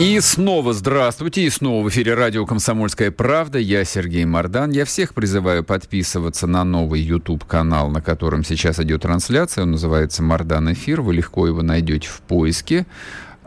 И 0.00 0.18
снова 0.20 0.72
здравствуйте, 0.72 1.42
и 1.42 1.50
снова 1.50 1.84
в 1.84 1.90
эфире 1.90 2.14
радио 2.14 2.46
«Комсомольская 2.46 3.10
правда». 3.10 3.58
Я 3.58 3.84
Сергей 3.84 4.24
Мордан. 4.24 4.70
Я 4.70 4.86
всех 4.86 5.12
призываю 5.12 5.64
подписываться 5.64 6.46
на 6.46 6.64
новый 6.64 7.02
YouTube-канал, 7.02 7.90
на 7.90 8.00
котором 8.00 8.42
сейчас 8.42 8.78
идет 8.78 9.02
трансляция. 9.02 9.64
Он 9.64 9.72
называется 9.72 10.22
«Мордан 10.22 10.72
Эфир». 10.72 11.02
Вы 11.02 11.12
легко 11.12 11.46
его 11.46 11.60
найдете 11.60 12.08
в 12.08 12.22
поиске. 12.22 12.86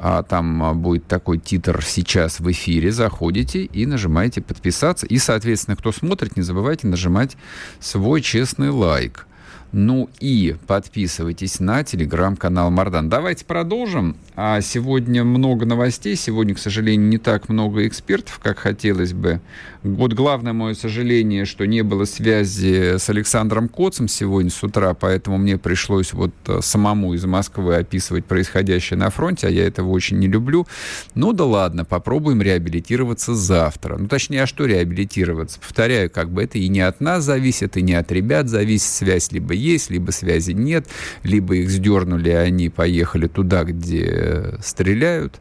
А 0.03 0.23
там 0.23 0.63
а, 0.63 0.73
будет 0.73 1.05
такой 1.05 1.37
титр 1.37 1.83
«Сейчас 1.85 2.39
в 2.39 2.51
эфире». 2.51 2.91
Заходите 2.91 3.65
и 3.65 3.85
нажимаете 3.85 4.41
«Подписаться». 4.41 5.05
И, 5.05 5.19
соответственно, 5.19 5.77
кто 5.77 5.91
смотрит, 5.91 6.35
не 6.35 6.41
забывайте 6.41 6.87
нажимать 6.87 7.37
свой 7.79 8.21
честный 8.21 8.71
лайк. 8.71 9.27
Ну 9.71 10.09
и 10.19 10.55
подписывайтесь 10.65 11.59
на 11.59 11.83
телеграм-канал 11.83 12.71
Мардан. 12.71 13.09
Давайте 13.09 13.45
продолжим. 13.45 14.17
А 14.35 14.59
сегодня 14.61 15.23
много 15.23 15.67
новостей. 15.67 16.15
Сегодня, 16.15 16.55
к 16.55 16.59
сожалению, 16.59 17.07
не 17.07 17.19
так 17.19 17.47
много 17.47 17.87
экспертов, 17.87 18.39
как 18.39 18.57
хотелось 18.57 19.13
бы. 19.13 19.39
Вот 19.83 20.13
главное 20.13 20.53
мое 20.53 20.75
сожаление, 20.75 21.45
что 21.45 21.65
не 21.65 21.81
было 21.81 22.05
связи 22.05 22.99
с 22.99 23.09
Александром 23.09 23.67
Коцем 23.67 24.07
сегодня 24.07 24.51
с 24.51 24.61
утра, 24.61 24.93
поэтому 24.93 25.39
мне 25.39 25.57
пришлось 25.57 26.13
вот 26.13 26.33
э, 26.45 26.59
самому 26.61 27.15
из 27.15 27.25
Москвы 27.25 27.77
описывать 27.77 28.25
происходящее 28.25 28.99
на 28.99 29.09
фронте, 29.09 29.47
а 29.47 29.49
я 29.49 29.65
этого 29.65 29.89
очень 29.89 30.19
не 30.19 30.27
люблю. 30.27 30.67
Ну 31.15 31.33
да 31.33 31.45
ладно, 31.45 31.83
попробуем 31.83 32.43
реабилитироваться 32.43 33.33
завтра. 33.33 33.97
Ну 33.97 34.07
точнее, 34.07 34.43
а 34.43 34.47
что 34.47 34.67
реабилитироваться? 34.67 35.59
Повторяю, 35.59 36.11
как 36.11 36.29
бы 36.29 36.43
это 36.43 36.59
и 36.59 36.67
не 36.67 36.81
от 36.81 37.01
нас 37.01 37.23
зависит, 37.23 37.75
и 37.75 37.81
не 37.81 37.95
от 37.95 38.11
ребят 38.11 38.49
зависит. 38.49 38.87
Связь 38.87 39.31
либо 39.31 39.55
есть, 39.55 39.89
либо 39.89 40.11
связи 40.11 40.51
нет, 40.51 40.85
либо 41.23 41.55
их 41.55 41.71
сдернули, 41.71 42.29
и 42.29 42.33
они 42.33 42.69
поехали 42.69 43.25
туда, 43.25 43.63
где 43.63 44.59
стреляют. 44.61 45.39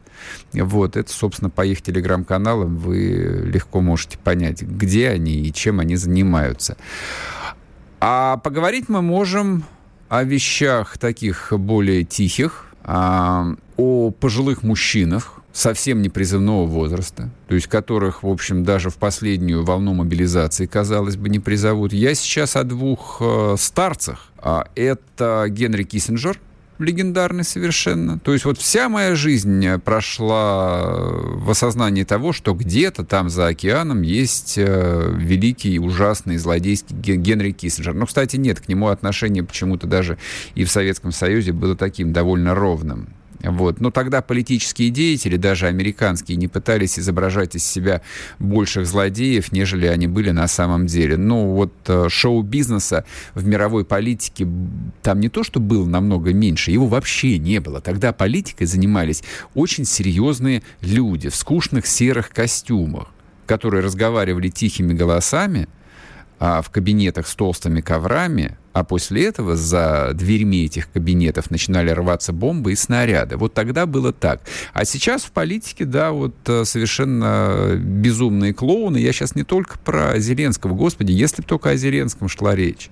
Вот, 0.53 0.97
это, 0.97 1.11
собственно, 1.11 1.49
по 1.49 1.65
их 1.65 1.81
телеграм-каналам 1.81 2.77
вы 2.77 3.43
легко 3.45 3.81
можете 3.81 4.17
понять, 4.17 4.30
где 4.35 5.09
они 5.09 5.35
и 5.41 5.53
чем 5.53 5.79
они 5.79 5.95
занимаются. 5.95 6.77
А 7.99 8.37
поговорить 8.37 8.89
мы 8.89 9.01
можем 9.01 9.63
о 10.09 10.23
вещах 10.23 10.97
таких 10.97 11.53
более 11.53 12.03
тихих, 12.03 12.67
о, 12.83 13.55
о 13.77 14.11
пожилых 14.11 14.63
мужчинах, 14.63 15.41
совсем 15.53 16.01
не 16.01 16.09
призывного 16.09 16.65
возраста, 16.65 17.29
то 17.47 17.55
есть 17.55 17.67
которых, 17.67 18.23
в 18.23 18.27
общем, 18.27 18.63
даже 18.63 18.89
в 18.89 18.95
последнюю 18.95 19.63
волну 19.63 19.93
мобилизации, 19.93 20.65
казалось 20.65 21.17
бы, 21.17 21.29
не 21.29 21.39
призовут. 21.39 21.93
Я 21.93 22.15
сейчас 22.15 22.55
о 22.55 22.63
двух 22.63 23.17
э, 23.19 23.55
старцах. 23.59 24.27
А 24.37 24.67
это 24.75 25.45
Генри 25.49 25.83
Киссинджер– 25.83 26.39
легендарный 26.83 27.43
совершенно. 27.43 28.19
То 28.19 28.33
есть 28.33 28.45
вот 28.45 28.57
вся 28.57 28.89
моя 28.89 29.15
жизнь 29.15 29.67
прошла 29.79 30.81
в 30.83 31.49
осознании 31.49 32.03
того, 32.03 32.33
что 32.33 32.53
где-то 32.53 33.03
там 33.03 33.29
за 33.29 33.47
океаном 33.47 34.01
есть 34.01 34.55
э, 34.57 35.13
великий, 35.17 35.79
ужасный, 35.79 36.37
злодейский 36.37 37.15
Генри 37.15 37.51
Киссинджер. 37.51 37.93
Но, 37.93 38.05
кстати, 38.05 38.35
нет, 38.35 38.59
к 38.59 38.67
нему 38.67 38.87
отношение 38.87 39.43
почему-то 39.43 39.87
даже 39.87 40.17
и 40.55 40.63
в 40.63 40.71
Советском 40.71 41.11
Союзе 41.11 41.51
было 41.51 41.75
таким 41.75 42.13
довольно 42.13 42.55
ровным. 42.55 43.09
Вот. 43.43 43.79
Но 43.79 43.91
тогда 43.91 44.21
политические 44.21 44.89
деятели, 44.89 45.37
даже 45.37 45.67
американские, 45.67 46.37
не 46.37 46.47
пытались 46.47 46.99
изображать 46.99 47.55
из 47.55 47.65
себя 47.65 48.01
больших 48.39 48.85
злодеев, 48.85 49.51
нежели 49.51 49.87
они 49.87 50.07
были 50.07 50.31
на 50.31 50.47
самом 50.47 50.85
деле. 50.85 51.17
Ну, 51.17 51.53
вот 51.53 51.73
э, 51.87 52.07
шоу-бизнеса 52.09 53.05
в 53.33 53.45
мировой 53.45 53.85
политике 53.85 54.47
там 55.01 55.19
не 55.19 55.29
то, 55.29 55.43
что 55.43 55.59
было 55.59 55.85
намного 55.85 56.33
меньше, 56.33 56.71
его 56.71 56.87
вообще 56.87 57.39
не 57.39 57.59
было. 57.59 57.81
Тогда 57.81 58.13
политикой 58.13 58.65
занимались 58.65 59.23
очень 59.55 59.85
серьезные 59.85 60.63
люди 60.81 61.29
в 61.29 61.35
скучных 61.35 61.87
серых 61.87 62.29
костюмах, 62.29 63.07
которые 63.45 63.83
разговаривали 63.83 64.49
тихими 64.49 64.93
голосами, 64.93 65.67
а, 66.39 66.61
в 66.61 66.69
кабинетах 66.69 67.27
с 67.27 67.35
толстыми 67.35 67.81
коврами, 67.81 68.57
а 68.73 68.83
после 68.83 69.25
этого 69.25 69.55
за 69.55 70.11
дверьми 70.13 70.65
этих 70.65 70.91
кабинетов 70.91 71.51
начинали 71.51 71.91
рваться 71.91 72.33
бомбы 72.33 72.73
и 72.73 72.75
снаряды. 72.75 73.37
Вот 73.37 73.53
тогда 73.53 73.85
было 73.85 74.13
так. 74.13 74.41
А 74.73 74.85
сейчас 74.85 75.23
в 75.23 75.31
политике, 75.31 75.85
да, 75.85 76.11
вот 76.11 76.35
э, 76.47 76.65
совершенно 76.65 77.75
безумные 77.75 78.53
клоуны. 78.53 78.97
Я 78.97 79.13
сейчас 79.13 79.35
не 79.35 79.43
только 79.43 79.77
про 79.79 80.17
Зеленского, 80.19 80.73
господи, 80.73 81.11
если 81.11 81.41
бы 81.41 81.47
только 81.47 81.71
о 81.71 81.75
Зеленском 81.75 82.27
шла 82.27 82.55
речь. 82.55 82.89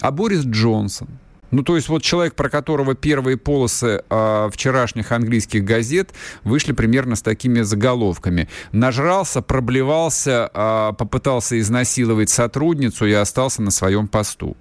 А 0.00 0.10
Борис 0.10 0.44
Джонсон– 0.44 1.08
ну, 1.50 1.62
то 1.62 1.76
есть 1.76 1.88
вот 1.88 2.02
человек, 2.02 2.34
про 2.34 2.48
которого 2.48 2.94
первые 2.94 3.36
полосы 3.36 4.02
э, 4.08 4.48
вчерашних 4.52 5.12
английских 5.12 5.64
газет 5.64 6.10
вышли 6.44 6.72
примерно 6.72 7.16
с 7.16 7.22
такими 7.22 7.60
заголовками. 7.62 8.48
Нажрался, 8.72 9.42
проблевался, 9.42 10.50
э, 10.52 10.92
попытался 10.98 11.58
изнасиловать 11.58 12.30
сотрудницу 12.30 13.06
и 13.06 13.12
остался 13.12 13.62
на 13.62 13.70
своем 13.70 14.08
посту. 14.08 14.56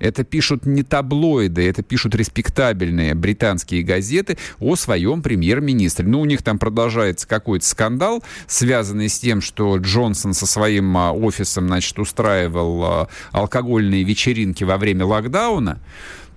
Это 0.00 0.24
пишут 0.24 0.66
не 0.66 0.82
таблоиды, 0.82 1.68
это 1.68 1.82
пишут 1.82 2.14
респектабельные 2.14 3.14
британские 3.14 3.82
газеты 3.82 4.38
о 4.58 4.74
своем 4.74 5.22
премьер-министре. 5.22 6.06
Ну, 6.06 6.20
у 6.20 6.24
них 6.24 6.42
там 6.42 6.58
продолжается 6.58 7.28
какой-то 7.28 7.66
скандал, 7.66 8.24
связанный 8.46 9.08
с 9.08 9.20
тем, 9.20 9.40
что 9.40 9.76
Джонсон 9.76 10.32
со 10.34 10.46
своим 10.46 10.96
а, 10.96 11.12
офисом, 11.12 11.68
значит, 11.68 11.98
устраивал 11.98 12.84
а, 12.84 13.08
алкогольные 13.32 14.02
вечеринки 14.02 14.64
во 14.64 14.78
время 14.78 15.04
локдауна. 15.04 15.78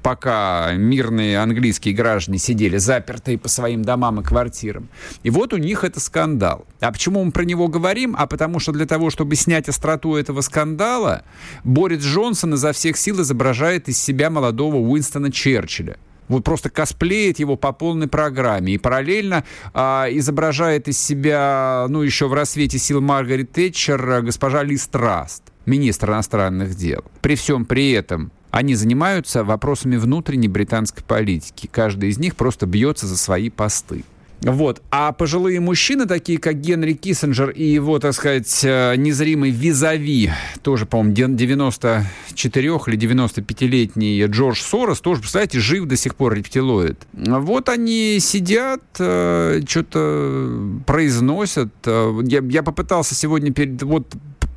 Пока 0.03 0.73
мирные 0.73 1.39
английские 1.39 1.95
граждане 1.95 2.37
сидели 2.37 2.77
запертые 2.77 3.37
по 3.37 3.47
своим 3.47 3.83
домам 3.83 4.19
и 4.19 4.23
квартирам. 4.23 4.89
И 5.23 5.29
вот 5.29 5.53
у 5.53 5.57
них 5.57 5.83
это 5.83 5.99
скандал. 5.99 6.65
А 6.81 6.91
почему 6.91 7.23
мы 7.23 7.31
про 7.31 7.43
него 7.43 7.69
говорим? 7.69 8.15
А 8.17 8.27
потому 8.27 8.59
что 8.59 8.73
для 8.73 8.85
того, 8.85 9.09
чтобы 9.09 9.35
снять 9.35 9.69
остроту 9.69 10.15
этого 10.15 10.41
скандала, 10.41 11.23
Борис 11.63 12.03
Джонсон 12.03 12.53
изо 12.55 12.73
всех 12.73 12.97
сил 12.97 13.21
изображает 13.21 13.87
из 13.87 13.97
себя 13.97 14.29
молодого 14.29 14.75
Уинстона 14.75 15.31
Черчилля 15.31 15.97
вот 16.27 16.43
просто 16.43 16.69
косплеит 16.69 17.39
его 17.39 17.55
по 17.55 17.71
полной 17.71 18.07
программе 18.07 18.73
и 18.73 18.77
параллельно 18.77 19.43
а, 19.73 20.07
изображает 20.09 20.87
из 20.87 20.99
себя, 20.99 21.85
ну, 21.89 22.01
еще 22.01 22.27
в 22.27 22.33
рассвете 22.33 22.77
сил 22.79 23.01
Маргарет 23.01 23.51
Тэтчер 23.51 24.21
госпожа 24.21 24.63
Ли 24.63 24.77
Страст, 24.77 25.43
министр 25.65 26.11
иностранных 26.11 26.75
дел. 26.75 27.03
При 27.21 27.35
всем 27.35 27.65
при 27.65 27.91
этом 27.91 28.31
они 28.53 28.75
занимаются 28.75 29.43
вопросами 29.43 29.95
внутренней 29.95 30.47
британской 30.47 31.03
политики. 31.03 31.67
Каждый 31.71 32.09
из 32.09 32.19
них 32.19 32.35
просто 32.35 32.67
бьется 32.67 33.07
за 33.07 33.17
свои 33.17 33.49
посты. 33.49 34.03
Вот. 34.41 34.83
А 34.91 35.11
пожилые 35.11 35.59
мужчины, 35.59 36.05
такие 36.05 36.37
как 36.37 36.61
Генри 36.61 36.93
Киссинджер 36.93 37.49
и 37.49 37.63
его, 37.63 37.97
так 37.97 38.13
сказать, 38.13 38.59
э, 38.63 38.95
незримый 38.95 39.49
визави, 39.49 40.31
тоже, 40.61 40.85
по-моему, 40.85 41.13
94 41.13 42.67
или 42.67 42.97
95-летний 42.97 44.25
Джордж 44.25 44.61
Сорос, 44.61 45.01
тоже, 45.01 45.21
представляете, 45.21 45.59
жив 45.59 45.85
до 45.85 45.95
сих 45.95 46.15
пор 46.15 46.35
рептилоид. 46.35 46.99
Вот 47.13 47.69
они 47.69 48.19
сидят, 48.19 48.83
э, 48.99 49.61
что-то 49.67 50.81
произносят. 50.85 51.71
Э, 51.85 52.19
я, 52.23 52.41
я 52.43 52.61
попытался 52.61 53.15
сегодня 53.15 53.51
перед, 53.51 53.81
вот 53.81 54.13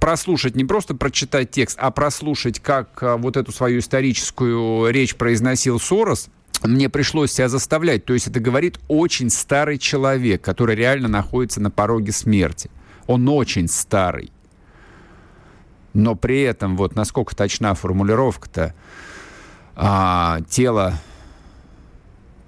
прослушать, 0.06 0.54
не 0.54 0.64
просто 0.64 0.94
прочитать 0.94 1.50
текст, 1.50 1.76
а 1.80 1.90
прослушать, 1.90 2.60
как 2.60 3.02
вот 3.02 3.36
эту 3.36 3.50
свою 3.50 3.80
историческую 3.80 4.88
речь 4.92 5.16
произносил 5.16 5.80
Сорос 5.80 6.28
мне 6.62 6.88
пришлось 6.88 7.32
себя 7.32 7.48
заставлять. 7.48 8.04
То 8.04 8.12
есть 8.12 8.28
это 8.28 8.38
говорит 8.38 8.78
очень 8.86 9.30
старый 9.30 9.78
человек, 9.78 10.42
который 10.42 10.76
реально 10.76 11.08
находится 11.08 11.60
на 11.60 11.72
пороге 11.72 12.12
смерти. 12.12 12.70
Он 13.08 13.28
очень 13.28 13.66
старый. 13.66 14.30
Но 15.92 16.14
при 16.14 16.40
этом, 16.42 16.76
вот 16.76 16.94
насколько 16.94 17.34
точна 17.34 17.74
формулировка-то, 17.74 18.74
а, 19.74 20.38
тело 20.48 21.00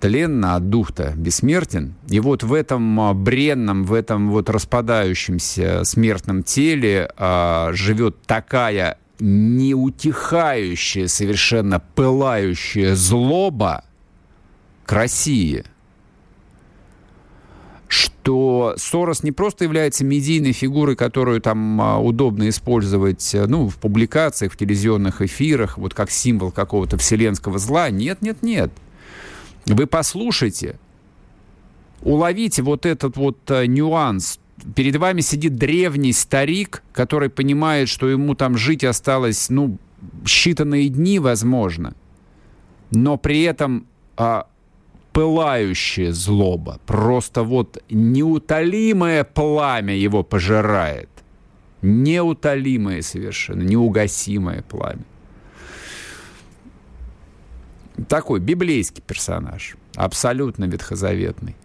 тленно, 0.00 0.56
а 0.56 0.60
дух-то 0.60 1.12
бессмертен. 1.16 1.94
И 2.08 2.20
вот 2.20 2.42
в 2.42 2.52
этом 2.52 3.00
а, 3.00 3.14
бренном, 3.14 3.84
в 3.84 3.92
этом 3.92 4.30
вот 4.30 4.50
распадающемся 4.50 5.84
смертном 5.84 6.42
теле 6.42 7.10
а, 7.16 7.70
живет 7.72 8.22
такая 8.26 8.98
неутихающая, 9.20 11.08
совершенно 11.08 11.80
пылающая 11.80 12.94
злоба, 12.94 13.84
к 14.88 14.92
России, 14.94 15.64
что 17.88 18.72
Сорос 18.78 19.22
не 19.22 19.32
просто 19.32 19.64
является 19.64 20.02
медийной 20.02 20.52
фигурой, 20.52 20.96
которую 20.96 21.42
там 21.42 21.78
а, 21.78 21.98
удобно 21.98 22.48
использовать 22.48 23.34
э, 23.34 23.46
ну, 23.46 23.68
в 23.68 23.76
публикациях, 23.76 24.52
в 24.52 24.56
телевизионных 24.56 25.20
эфирах, 25.20 25.76
вот 25.76 25.92
как 25.92 26.10
символ 26.10 26.50
какого-то 26.50 26.96
вселенского 26.96 27.58
зла. 27.58 27.90
Нет, 27.90 28.22
нет, 28.22 28.42
нет. 28.42 28.70
Вы 29.68 29.86
послушайте, 29.86 30.78
уловите 32.02 32.62
вот 32.62 32.86
этот 32.86 33.16
вот 33.16 33.38
э, 33.50 33.66
нюанс. 33.66 34.40
Перед 34.74 34.96
вами 34.96 35.20
сидит 35.20 35.56
древний 35.56 36.12
старик, 36.12 36.82
который 36.92 37.28
понимает, 37.28 37.88
что 37.88 38.08
ему 38.08 38.34
там 38.34 38.56
жить 38.56 38.82
осталось, 38.82 39.50
ну, 39.50 39.78
считанные 40.24 40.88
дни, 40.88 41.18
возможно. 41.18 41.94
Но 42.90 43.18
при 43.18 43.42
этом 43.42 43.86
а, 44.16 44.46
пылающая 45.12 46.12
злоба. 46.12 46.80
Просто 46.86 47.42
вот 47.42 47.82
неутолимое 47.90 49.24
пламя 49.24 49.94
его 49.94 50.22
пожирает. 50.22 51.10
Неутолимое 51.82 53.02
совершенно, 53.02 53.62
неугасимое 53.62 54.62
пламя. 54.62 55.04
Такой 58.06 58.40
библейский 58.40 59.02
персонаж, 59.04 59.76
абсолютно 59.96 60.66
ветхозаветный. 60.66 61.56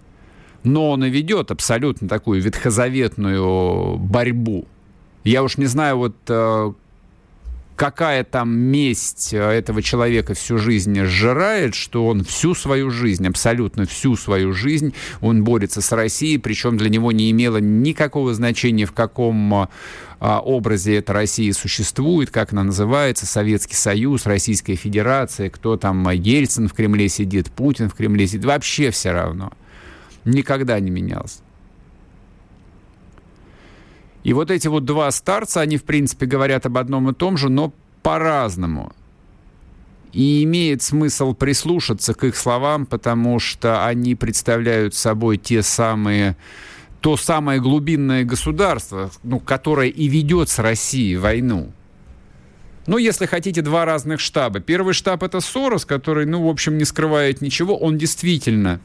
Но 0.64 0.92
он 0.92 1.04
и 1.04 1.10
ведет 1.10 1.52
абсолютно 1.52 2.08
такую 2.08 2.42
ветхозаветную 2.42 3.98
борьбу. 3.98 4.66
Я 5.24 5.44
уж 5.44 5.58
не 5.58 5.66
знаю, 5.66 5.98
вот 5.98 6.16
э, 6.30 6.74
какая 7.76 8.24
там 8.24 8.52
месть 8.52 9.34
э, 9.34 9.38
этого 9.38 9.82
человека 9.82 10.34
всю 10.34 10.58
жизнь 10.58 11.04
сжирает, 11.06 11.76
что 11.76 12.08
он 12.08 12.24
всю 12.24 12.56
свою 12.56 12.90
жизнь, 12.90 13.28
абсолютно 13.28 13.86
всю 13.86 14.16
свою 14.16 14.54
жизнь, 14.54 14.94
он 15.22 15.44
борется 15.44 15.82
с 15.82 15.92
Россией, 15.92 16.38
причем 16.38 16.78
для 16.78 16.90
него 16.90 17.12
не 17.12 17.32
имело 17.32 17.58
никакого 17.58 18.34
значения, 18.34 18.86
в 18.86 18.92
каком 18.92 19.54
а, 19.54 19.70
а, 20.20 20.40
образе 20.40 20.96
эта 20.96 21.14
Россия 21.14 21.52
существует, 21.54 22.30
как 22.30 22.54
она 22.54 22.64
называется, 22.64 23.26
Советский 23.26 23.76
Союз, 23.76 24.26
Российская 24.26 24.76
Федерация, 24.76 25.50
кто 25.50 25.78
там, 25.78 26.10
Ельцин 26.10 26.68
в 26.68 26.74
Кремле 26.74 27.10
сидит, 27.10 27.52
Путин 27.52 27.90
в 27.90 27.96
Кремле 27.96 28.28
сидит, 28.28 28.46
вообще 28.46 28.92
все 28.92 29.12
равно. 29.12 29.52
Никогда 30.26 30.80
не 30.80 30.92
менялся. 30.92 31.40
И 34.24 34.34
вот 34.34 34.52
эти 34.52 34.68
вот 34.68 34.86
два 34.86 35.12
старца, 35.12 35.62
они, 35.62 35.78
в 35.78 35.84
принципе, 35.84 36.26
говорят 36.26 36.66
об 36.66 36.78
одном 36.78 37.10
и 37.10 37.14
том 37.14 37.38
же, 37.38 37.50
но 37.50 37.74
по-разному. 38.02 38.94
И 40.14 40.44
имеет 40.44 40.82
смысл 40.82 41.34
прислушаться 41.34 42.14
к 42.14 42.24
их 42.24 42.38
словам, 42.38 42.86
потому 42.86 43.40
что 43.40 43.86
они 43.86 44.16
представляют 44.16 44.96
собой 44.96 45.38
те 45.38 45.64
самые 45.64 46.38
то 47.02 47.18
самое 47.18 47.60
глубинное 47.60 48.24
государство, 48.24 49.12
ну, 49.24 49.42
которое 49.42 49.90
и 49.90 50.08
ведет 50.08 50.48
с 50.48 50.58
Россией 50.60 51.18
войну. 51.18 51.74
Ну, 52.88 52.98
если 52.98 53.26
хотите, 53.26 53.62
два 53.62 53.84
разных 53.84 54.22
штаба. 54.22 54.62
Первый 54.62 54.94
штаб— 54.94 55.22
это 55.24 55.42
Сорос, 55.42 55.84
который, 55.84 56.26
ну, 56.26 56.46
в 56.46 56.48
общем, 56.48 56.78
не 56.78 56.86
скрывает 56.86 57.42
ничего. 57.42 57.78
Он 57.78 57.98
действительно 57.98 58.80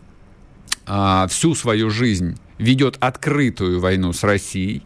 а, 0.85 1.29
всю 1.29 1.55
свою 1.55 1.91
жизнь 1.91 2.37
ведет 2.59 2.97
открытую 2.99 3.79
войну 3.79 4.13
с 4.13 4.25
Россией 4.25 4.83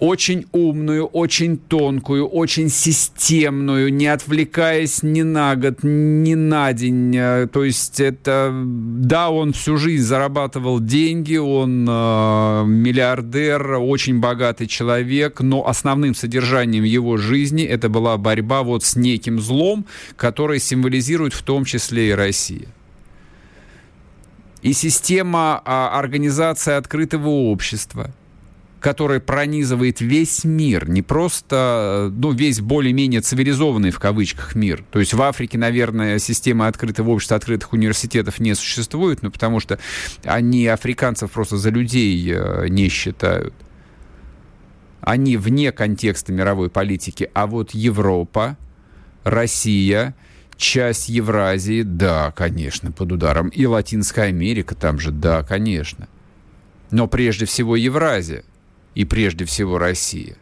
очень 0.00 0.46
умную, 0.52 1.06
очень 1.06 1.58
тонкую, 1.58 2.26
очень 2.26 2.68
системную, 2.68 3.92
не 3.92 4.06
отвлекаясь 4.06 5.02
ни 5.02 5.22
на 5.22 5.56
год, 5.56 5.82
ни 5.82 6.34
на 6.34 6.72
день. 6.72 7.16
Э, 7.16 7.48
то 7.52 7.64
есть 7.64 7.98
это, 7.98 8.52
да, 8.54 9.30
он 9.30 9.52
всю 9.52 9.76
жизнь 9.76 10.04
зарабатывал 10.04 10.80
деньги, 10.80 11.36
он 11.36 11.86
э, 11.88 12.64
миллиардер, 12.66 13.72
очень 13.72 14.20
богатый 14.20 14.68
человек, 14.68 15.40
но 15.40 15.66
основным 15.66 16.14
содержанием 16.14 16.84
его 16.84 17.16
жизни 17.16 17.64
это 17.64 17.88
была 17.88 18.16
борьба 18.16 18.62
вот 18.62 18.84
с 18.84 18.94
неким 18.94 19.40
злом, 19.40 19.84
который 20.16 20.60
символизирует 20.60 21.32
в 21.32 21.42
том 21.42 21.64
числе 21.64 22.10
и 22.10 22.12
Россия. 22.12 22.68
И 24.62 24.72
система 24.72 25.62
а, 25.64 25.96
организации 25.98 26.72
открытого 26.72 27.28
общества– 27.28 28.10
который 28.80 29.20
пронизывает 29.20 30.00
весь 30.00 30.44
мир, 30.44 30.88
не 30.88 31.02
просто, 31.02 32.12
ну, 32.14 32.30
весь 32.30 32.60
более-менее 32.60 33.20
цивилизованный 33.20 33.90
в 33.90 33.98
кавычках 33.98 34.54
мир. 34.54 34.84
То 34.90 35.00
есть 35.00 35.14
в 35.14 35.22
Африке, 35.22 35.58
наверное, 35.58 36.18
система 36.18 36.68
открытого 36.68 37.10
общества, 37.10 37.36
открытых 37.36 37.72
университетов 37.72 38.38
не 38.38 38.54
существует, 38.54 39.22
ну, 39.22 39.30
потому 39.30 39.58
что 39.58 39.78
они 40.24 40.66
африканцев 40.66 41.30
просто 41.32 41.56
за 41.56 41.70
людей 41.70 42.32
э, 42.32 42.68
не 42.68 42.88
считают. 42.88 43.54
Они 45.00 45.36
вне 45.36 45.72
контекста 45.72 46.32
мировой 46.32 46.70
политики. 46.70 47.30
А 47.34 47.46
вот 47.46 47.70
Европа, 47.72 48.56
Россия, 49.24 50.14
часть 50.56 51.08
Евразии, 51.08 51.82
да, 51.82 52.32
конечно, 52.32 52.92
под 52.92 53.12
ударом. 53.12 53.48
И 53.48 53.64
Латинская 53.66 54.24
Америка 54.24 54.74
там 54.74 54.98
же, 54.98 55.10
да, 55.10 55.42
конечно. 55.42 56.08
Но 56.90 57.06
прежде 57.06 57.44
всего 57.46 57.76
Евразия 57.76 58.44
и 58.98 59.04
прежде 59.04 59.44
всего 59.44 59.78
Россия. 59.78 60.36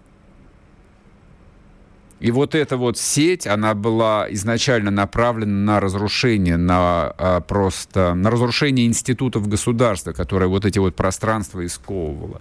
И 2.21 2.31
вот 2.31 2.55
эта 2.55 2.79
вот 2.79 2.97
сеть, 2.97 3.47
она 3.47 3.75
была 3.75 4.27
изначально 4.31 4.91
направлена 4.91 5.75
на 5.75 5.79
разрушение, 5.79 6.57
на 6.57 7.13
а, 7.19 7.41
просто 7.43 8.15
на 8.15 8.31
разрушение 8.31 8.87
институтов 8.87 9.47
государства, 9.47 10.13
которое 10.13 10.47
вот 10.47 10.65
эти 10.65 10.79
вот 10.79 10.97
пространства 10.97 11.67
исковывало. 11.67 12.41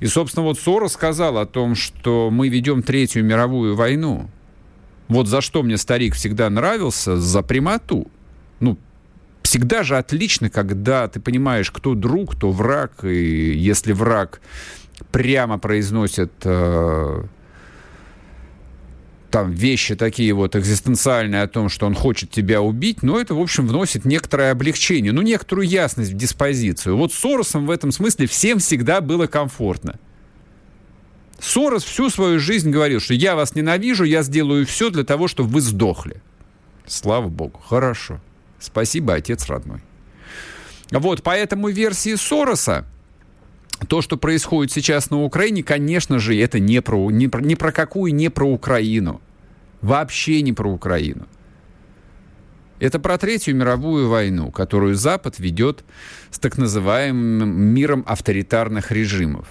И, 0.00 0.06
собственно, 0.06 0.46
вот 0.46 0.58
Сора 0.58 0.88
сказал 0.88 1.36
о 1.36 1.44
том, 1.44 1.74
что 1.74 2.30
мы 2.30 2.48
ведем 2.48 2.82
Третью 2.82 3.22
мировую 3.22 3.76
войну. 3.76 4.30
Вот 5.08 5.28
за 5.28 5.42
что 5.42 5.62
мне 5.62 5.76
старик 5.76 6.14
всегда 6.14 6.48
нравился, 6.48 7.18
за 7.18 7.42
прямоту. 7.42 8.06
Ну, 8.60 8.78
всегда 9.42 9.82
же 9.82 9.98
отлично, 9.98 10.48
когда 10.48 11.06
ты 11.08 11.20
понимаешь, 11.20 11.70
кто 11.70 11.94
друг, 11.94 12.36
кто 12.36 12.50
враг, 12.50 13.04
и 13.04 13.52
если 13.52 13.92
враг 13.92 14.40
прямо 15.10 15.58
произносят 15.58 16.32
э, 16.44 17.24
там 19.32 19.50
вещи 19.50 19.96
такие 19.96 20.34
вот 20.34 20.54
экзистенциальные 20.54 21.42
о 21.42 21.48
том, 21.48 21.68
что 21.68 21.86
он 21.86 21.94
хочет 21.94 22.30
тебя 22.30 22.60
убить, 22.60 23.02
но 23.02 23.18
это, 23.18 23.34
в 23.34 23.40
общем, 23.40 23.66
вносит 23.66 24.04
некоторое 24.04 24.52
облегчение, 24.52 25.10
ну, 25.10 25.22
некоторую 25.22 25.66
ясность 25.66 26.12
в 26.12 26.16
диспозицию. 26.16 26.96
Вот 26.96 27.12
Соросом 27.12 27.66
в 27.66 27.70
этом 27.70 27.92
смысле 27.92 28.26
всем 28.26 28.58
всегда 28.58 29.00
было 29.00 29.26
комфортно. 29.26 29.98
Сорос 31.40 31.82
всю 31.82 32.10
свою 32.10 32.38
жизнь 32.38 32.70
говорил, 32.70 33.00
что 33.00 33.14
я 33.14 33.34
вас 33.34 33.54
ненавижу, 33.54 34.04
я 34.04 34.22
сделаю 34.22 34.66
все 34.66 34.90
для 34.90 35.02
того, 35.02 35.26
чтобы 35.28 35.48
вы 35.48 35.60
сдохли. 35.62 36.22
Слава 36.86 37.28
богу, 37.28 37.58
хорошо. 37.58 38.20
Спасибо, 38.60 39.14
отец 39.14 39.48
родной. 39.48 39.80
Вот, 40.90 41.22
поэтому 41.22 41.68
версии 41.68 42.14
Сороса, 42.16 42.84
то, 43.86 44.02
что 44.02 44.16
происходит 44.16 44.72
сейчас 44.72 45.10
на 45.10 45.22
Украине, 45.22 45.62
конечно 45.62 46.18
же, 46.18 46.36
это 46.38 46.58
не 46.58 46.80
про, 46.82 47.10
не, 47.10 47.28
про, 47.28 47.40
не 47.40 47.56
про 47.56 47.72
какую, 47.72 48.14
не 48.14 48.30
про 48.30 48.46
Украину. 48.48 49.20
Вообще 49.80 50.42
не 50.42 50.52
про 50.52 50.70
Украину. 50.70 51.26
Это 52.78 52.98
про 52.98 53.16
Третью 53.16 53.54
мировую 53.54 54.08
войну, 54.08 54.50
которую 54.50 54.96
Запад 54.96 55.38
ведет 55.38 55.84
с 56.30 56.38
так 56.38 56.58
называемым 56.58 57.48
миром 57.48 58.04
авторитарных 58.06 58.90
режимов. 58.90 59.48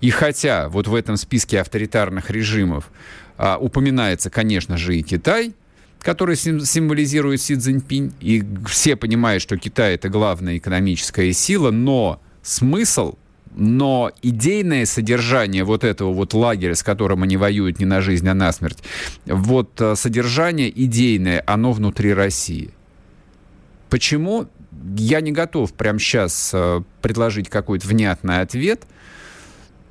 И 0.00 0.10
хотя 0.10 0.68
вот 0.68 0.86
в 0.86 0.94
этом 0.94 1.16
списке 1.16 1.60
авторитарных 1.60 2.30
режимов 2.30 2.90
а, 3.36 3.58
упоминается, 3.58 4.30
конечно 4.30 4.78
же, 4.78 4.96
и 4.96 5.02
Китай, 5.02 5.54
который 6.00 6.36
символизирует 6.36 7.42
Си 7.42 7.56
Цзиньпинь, 7.56 8.14
и 8.20 8.42
все 8.66 8.96
понимают, 8.96 9.42
что 9.42 9.58
Китай 9.58 9.94
это 9.94 10.08
главная 10.08 10.56
экономическая 10.56 11.30
сила, 11.32 11.70
но 11.70 12.20
смысл 12.42 13.16
но 13.54 14.12
идейное 14.22 14.86
содержание 14.86 15.64
вот 15.64 15.84
этого 15.84 16.12
вот 16.12 16.34
лагеря, 16.34 16.74
с 16.74 16.82
которым 16.82 17.22
они 17.22 17.36
воюют 17.36 17.78
не 17.78 17.84
на 17.84 18.00
жизнь, 18.00 18.28
а 18.28 18.34
на 18.34 18.52
смерть, 18.52 18.78
вот 19.26 19.80
э, 19.80 19.94
содержание 19.96 20.70
идейное, 20.70 21.42
оно 21.46 21.72
внутри 21.72 22.14
России. 22.14 22.70
Почему? 23.88 24.46
Я 24.96 25.20
не 25.20 25.32
готов 25.32 25.72
прямо 25.74 25.98
сейчас 25.98 26.52
э, 26.54 26.82
предложить 27.02 27.48
какой-то 27.48 27.86
внятный 27.88 28.40
ответ. 28.40 28.84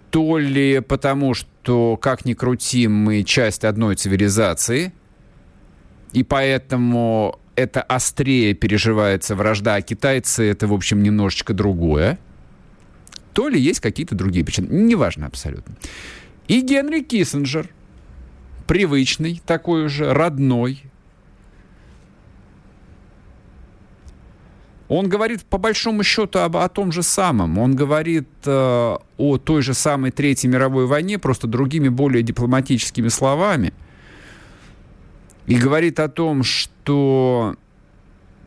То 0.09 0.39
ли 0.39 0.79
потому, 0.79 1.35
что, 1.35 1.95
как 1.97 2.25
ни 2.25 2.33
крути, 2.33 2.87
мы 2.87 3.23
часть 3.23 3.63
одной 3.63 3.95
цивилизации, 3.95 4.91
и 6.13 6.23
поэтому 6.23 7.39
это 7.55 7.81
острее 7.81 8.55
переживается 8.55 9.35
вражда, 9.35 9.75
а 9.75 9.81
китайцы 9.81 10.49
это, 10.49 10.65
в 10.65 10.73
общем, 10.73 11.03
немножечко 11.03 11.53
другое. 11.53 12.17
То 13.39 13.47
ли 13.47 13.57
есть 13.57 13.79
какие-то 13.79 14.15
другие 14.15 14.43
причины. 14.43 14.67
Неважно 14.69 15.25
абсолютно. 15.25 15.73
И 16.49 16.59
Генри 16.59 16.99
Киссинджер, 16.99 17.69
привычный, 18.67 19.41
такой 19.45 19.85
уже, 19.85 20.11
родной, 20.11 20.83
Он 24.89 25.07
говорит 25.07 25.43
по 25.43 25.57
большому 25.57 26.03
счету 26.03 26.39
об, 26.39 26.57
о 26.57 26.67
том 26.67 26.91
же 26.91 27.01
самом. 27.01 27.57
Он 27.59 27.77
говорит 27.77 28.27
э, 28.43 28.97
о 29.17 29.37
той 29.37 29.61
же 29.61 29.73
самой 29.73 30.11
Третьей 30.11 30.49
мировой 30.49 30.85
войне, 30.85 31.17
просто 31.17 31.47
другими, 31.47 31.87
более 31.87 32.23
дипломатическими 32.23 33.07
словами– 33.07 33.73
и 35.49 35.55
говорит 35.55 35.99
о 35.99 36.09
том, 36.09 36.43
что 36.43 37.55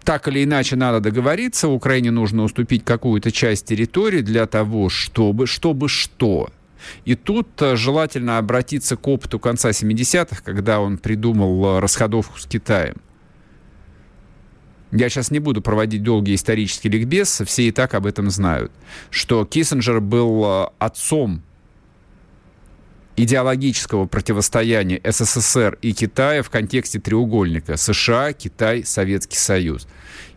так 0.05 0.29
или 0.29 0.45
иначе 0.45 0.77
надо 0.77 1.01
договориться, 1.01 1.69
Украине 1.69 2.11
нужно 2.11 2.43
уступить 2.45 2.85
какую-то 2.85 3.31
часть 3.31 3.67
территории 3.67 4.21
для 4.21 4.47
того, 4.47 4.89
чтобы, 4.89 5.47
чтобы 5.47 5.89
что. 5.89 6.49
И 7.05 7.15
тут 7.15 7.49
э, 7.63 7.77
желательно 7.77 8.39
обратиться 8.39 8.97
к 8.97 9.07
опыту 9.07 9.39
конца 9.39 9.71
70-х, 9.71 10.43
когда 10.43 10.81
он 10.81 10.99
придумал 10.99 11.77
э, 11.77 11.81
расходовку 11.81 12.39
с 12.39 12.47
Китаем. 12.47 12.97
Я 14.91 15.09
сейчас 15.09 15.31
не 15.31 15.39
буду 15.39 15.63
проводить 15.63 16.03
долгий 16.03 16.35
исторический 16.35 16.89
ликбез, 16.89 17.43
все 17.47 17.69
и 17.69 17.71
так 17.71 17.95
об 17.95 18.05
этом 18.05 18.31
знают, 18.31 18.73
что 19.11 19.45
Киссинджер 19.45 20.01
был 20.01 20.45
э, 20.45 20.67
отцом 20.79 21.43
идеологического 23.17 24.07
противостояния 24.07 25.01
СССР 25.05 25.79
и 25.83 25.93
Китая 25.93 26.43
в 26.43 26.51
контексте 26.51 26.99
треугольника 26.99 27.77
США, 27.77 28.33
Китай, 28.33 28.85
Советский 28.85 29.37
Союз. 29.37 29.87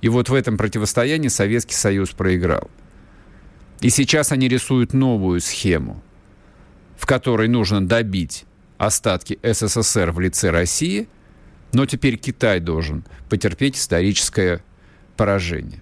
И 0.01 0.09
вот 0.09 0.29
в 0.29 0.33
этом 0.33 0.57
противостоянии 0.57 1.29
Советский 1.29 1.75
Союз 1.75 2.11
проиграл. 2.11 2.69
И 3.81 3.89
сейчас 3.89 4.31
они 4.31 4.47
рисуют 4.47 4.93
новую 4.93 5.41
схему, 5.41 6.01
в 6.97 7.05
которой 7.05 7.47
нужно 7.47 7.85
добить 7.85 8.45
остатки 8.77 9.39
СССР 9.41 10.11
в 10.11 10.19
лице 10.19 10.49
России, 10.49 11.07
но 11.73 11.85
теперь 11.85 12.17
Китай 12.17 12.59
должен 12.59 13.05
потерпеть 13.29 13.77
историческое 13.77 14.61
поражение. 15.17 15.81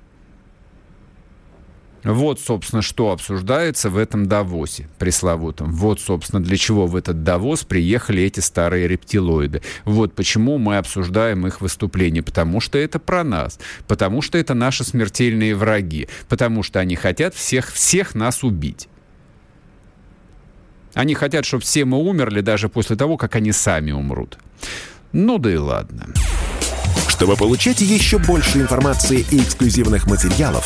Вот, 2.03 2.39
собственно, 2.39 2.81
что 2.81 3.11
обсуждается 3.11 3.89
в 3.89 3.97
этом 3.97 4.27
Давосе 4.27 4.89
пресловутом. 4.99 5.71
Вот, 5.71 6.01
собственно, 6.01 6.43
для 6.43 6.57
чего 6.57 6.85
в 6.85 6.95
этот 6.95 7.23
Давос 7.23 7.63
приехали 7.63 8.23
эти 8.23 8.39
старые 8.39 8.87
рептилоиды. 8.87 9.61
Вот 9.85 10.13
почему 10.13 10.57
мы 10.57 10.77
обсуждаем 10.77 11.47
их 11.47 11.61
выступление. 11.61 12.23
Потому 12.23 12.59
что 12.59 12.77
это 12.77 12.99
про 12.99 13.23
нас. 13.23 13.59
Потому 13.87 14.21
что 14.21 14.37
это 14.37 14.53
наши 14.53 14.83
смертельные 14.83 15.55
враги. 15.55 16.07
Потому 16.27 16.63
что 16.63 16.79
они 16.79 16.95
хотят 16.95 17.35
всех, 17.35 17.71
всех 17.71 18.15
нас 18.15 18.43
убить. 18.43 18.89
Они 20.93 21.15
хотят, 21.15 21.45
чтобы 21.45 21.63
все 21.63 21.85
мы 21.85 21.97
умерли 21.97 22.41
даже 22.41 22.69
после 22.69 22.95
того, 22.95 23.17
как 23.17 23.35
они 23.35 23.51
сами 23.51 23.91
умрут. 23.91 24.37
Ну 25.11 25.37
да 25.37 25.51
и 25.51 25.57
ладно. 25.57 26.07
Чтобы 27.07 27.35
получать 27.35 27.81
еще 27.81 28.17
больше 28.17 28.59
информации 28.59 29.25
и 29.31 29.39
эксклюзивных 29.39 30.07
материалов, 30.07 30.65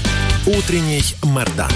Утренний 0.47 1.03
Мордан. 1.23 1.69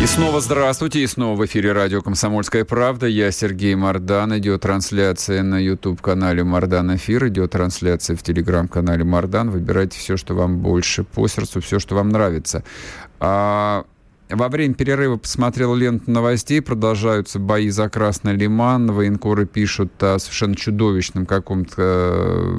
И 0.00 0.06
снова 0.06 0.40
здравствуйте, 0.40 1.00
и 1.00 1.06
снова 1.08 1.36
в 1.36 1.44
эфире 1.44 1.72
радио 1.72 2.02
«Комсомольская 2.02 2.64
правда». 2.64 3.08
Я 3.08 3.32
Сергей 3.32 3.74
Мордан. 3.74 4.38
Идет 4.38 4.60
трансляция 4.60 5.42
на 5.42 5.58
YouTube-канале 5.58 6.44
«Мордан 6.44 6.94
Эфир». 6.94 7.26
Идет 7.26 7.50
трансляция 7.50 8.14
в 8.14 8.22
телеграм-канале 8.22 9.02
«Мордан». 9.02 9.50
Выбирайте 9.50 9.98
все, 9.98 10.16
что 10.16 10.34
вам 10.34 10.58
больше 10.58 11.02
по 11.02 11.26
сердцу, 11.26 11.60
все, 11.60 11.80
что 11.80 11.96
вам 11.96 12.10
нравится. 12.10 12.62
А 13.18 13.84
во 14.32 14.48
время 14.48 14.74
перерыва 14.74 15.16
посмотрел 15.16 15.74
ленту 15.74 16.10
новостей, 16.10 16.62
продолжаются 16.62 17.38
бои 17.38 17.68
за 17.68 17.88
Красный 17.90 18.34
Лиман, 18.34 18.90
военкоры 18.90 19.46
пишут 19.46 19.92
о 20.02 20.18
совершенно 20.18 20.54
чудовищном 20.54 21.26
каком-то 21.26 22.56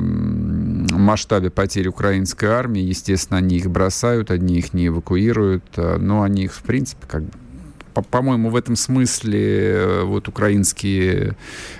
масштабе 1.03 1.49
потерь 1.49 1.87
украинской 1.87 2.45
армии. 2.45 2.81
Естественно, 2.81 3.37
они 3.37 3.57
их 3.57 3.69
бросают, 3.69 4.31
одни 4.31 4.57
их 4.57 4.73
не 4.73 4.87
эвакуируют, 4.87 5.63
а, 5.77 5.97
но 5.97 6.23
они 6.23 6.45
их, 6.45 6.53
в 6.53 6.63
принципе, 6.63 7.05
как 7.07 7.23
бы 7.23 7.31
по-моему, 8.01 8.49
в 8.49 8.55
этом 8.55 8.75
смысле 8.75 9.39
э, 9.39 10.03
вот 10.03 10.27
украинские 10.27 11.35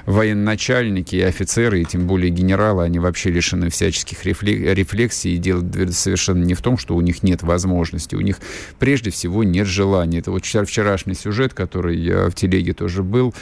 военачальники 0.05 1.15
и 1.15 1.21
офицеры, 1.21 1.81
и 1.81 1.85
тем 1.85 2.07
более 2.07 2.29
генералы, 2.29 2.83
они 2.83 2.99
вообще 2.99 3.31
лишены 3.31 3.69
всяческих 3.69 4.25
рефлексий 4.25 5.35
и 5.35 5.37
дело 5.37 5.63
совершенно 5.91 6.43
не 6.43 6.53
в 6.53 6.61
том, 6.61 6.77
что 6.77 6.95
у 6.95 7.01
них 7.01 7.23
нет 7.23 7.43
возможности, 7.43 8.15
у 8.15 8.21
них 8.21 8.37
прежде 8.79 9.11
всего 9.11 9.43
нет 9.43 9.67
желания. 9.67 10.19
Это 10.19 10.31
вот 10.31 10.45
вчерашний 10.45 11.15
сюжет, 11.15 11.53
который 11.53 11.97
я 11.97 12.29
в 12.29 12.35
телеге 12.35 12.73
тоже 12.73 13.03
был, 13.03 13.33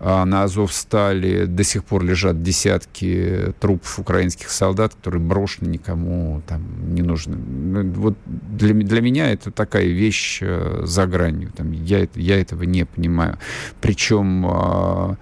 а 0.00 0.24
на 0.24 0.44
Азовстале 0.44 1.46
до 1.46 1.64
сих 1.64 1.84
пор 1.84 2.04
лежат 2.04 2.42
десятки 2.42 3.52
трупов 3.60 3.98
украинских 3.98 4.50
солдат, 4.50 4.94
которые 4.94 5.20
брошены 5.20 5.68
никому 5.68 6.42
там 6.46 6.94
не 6.94 7.02
нужны. 7.02 7.36
Ну, 7.36 7.90
вот 7.92 8.16
для, 8.26 8.74
для 8.74 9.00
меня 9.00 9.32
это 9.32 9.50
такая 9.50 9.86
вещь 9.86 10.38
э, 10.40 10.82
за 10.84 11.06
гранью. 11.06 11.50
Там, 11.56 11.72
я, 11.72 12.06
я 12.18 12.40
этого 12.40 12.64
не 12.64 12.84
понимаю. 12.84 13.38
Причем 13.80 15.16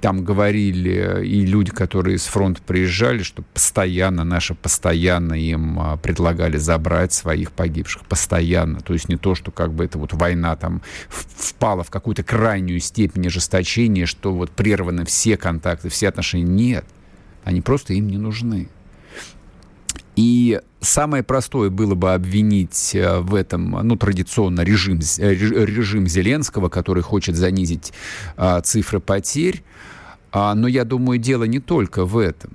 там 0.00 0.24
говорили 0.24 1.24
и 1.24 1.44
люди, 1.44 1.70
которые 1.70 2.18
с 2.18 2.24
фронта 2.24 2.62
приезжали, 2.62 3.22
что 3.22 3.42
постоянно, 3.42 4.24
наши 4.24 4.54
постоянно 4.54 5.34
им 5.34 5.78
а, 5.78 5.96
предлагали 5.96 6.56
забрать 6.56 7.12
своих 7.12 7.52
погибших. 7.52 8.04
Постоянно. 8.06 8.80
То 8.80 8.94
есть 8.94 9.08
не 9.08 9.16
то, 9.16 9.34
что 9.34 9.50
как 9.50 9.72
бы 9.72 9.84
это 9.84 9.98
вот 9.98 10.12
война 10.14 10.56
там 10.56 10.82
впала 11.08 11.84
в 11.84 11.90
какую-то 11.90 12.22
крайнюю 12.22 12.80
степень 12.80 13.26
ожесточения, 13.26 14.06
что 14.06 14.32
вот 14.32 14.50
прерваны 14.50 15.04
все 15.04 15.36
контакты, 15.36 15.90
все 15.90 16.08
отношения. 16.08 16.44
Нет. 16.44 16.84
Они 17.44 17.60
просто 17.60 17.92
им 17.92 18.08
не 18.08 18.18
нужны. 18.18 18.68
И 20.20 20.60
самое 20.82 21.22
простое 21.22 21.70
было 21.70 21.94
бы 21.94 22.12
обвинить 22.12 22.94
э, 22.94 23.20
в 23.20 23.34
этом, 23.34 23.70
ну, 23.70 23.96
традиционно 23.96 24.60
режим, 24.60 24.98
э, 24.98 25.32
режим 25.32 26.06
Зеленского, 26.06 26.68
который 26.68 27.02
хочет 27.02 27.36
занизить 27.36 27.94
а, 28.36 28.60
цифры 28.60 29.00
потерь. 29.00 29.62
А, 30.30 30.54
но 30.54 30.68
я 30.68 30.84
думаю, 30.84 31.18
дело 31.18 31.44
не 31.44 31.58
только 31.58 32.04
в 32.04 32.18
этом. 32.18 32.50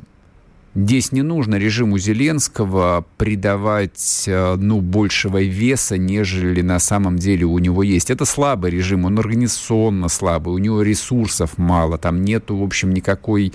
Здесь 0.76 1.14
не 1.14 1.22
нужно 1.22 1.56
режиму 1.56 1.98
Зеленского 1.98 3.06
придавать 3.16 4.26
э, 4.28 4.56
ну, 4.58 4.82
большего 4.82 5.42
веса, 5.42 5.98
нежели 5.98 6.62
на 6.62 6.80
самом 6.80 7.16
деле 7.18 7.46
у 7.46 7.58
него 7.60 7.82
есть. 7.82 8.12
Это 8.12 8.26
слабый 8.26 8.72
режим, 8.72 9.06
он 9.06 9.18
организационно 9.18 10.10
слабый, 10.10 10.54
у 10.54 10.58
него 10.58 10.82
ресурсов 10.82 11.58
мало, 11.58 11.98
там 11.98 12.26
нету, 12.26 12.58
в 12.58 12.64
общем, 12.64 12.94
никакой 12.94 13.54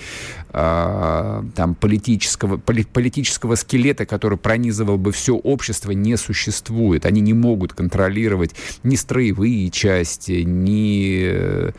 а, 0.52 1.44
там, 1.54 1.76
политического, 1.76 2.56
политического 2.56 3.54
скелета, 3.54 4.04
который 4.04 4.36
пронизывал 4.36 4.98
бы 4.98 5.12
все 5.12 5.34
общество, 5.36 5.92
не 5.92 6.16
существует. 6.16 7.06
Они 7.06 7.20
не 7.20 7.34
могут 7.34 7.72
контролировать 7.72 8.56
ни 8.82 8.96
строевые 8.96 9.70
части, 9.70 10.42
ни 10.44 11.20
э, 11.22 11.70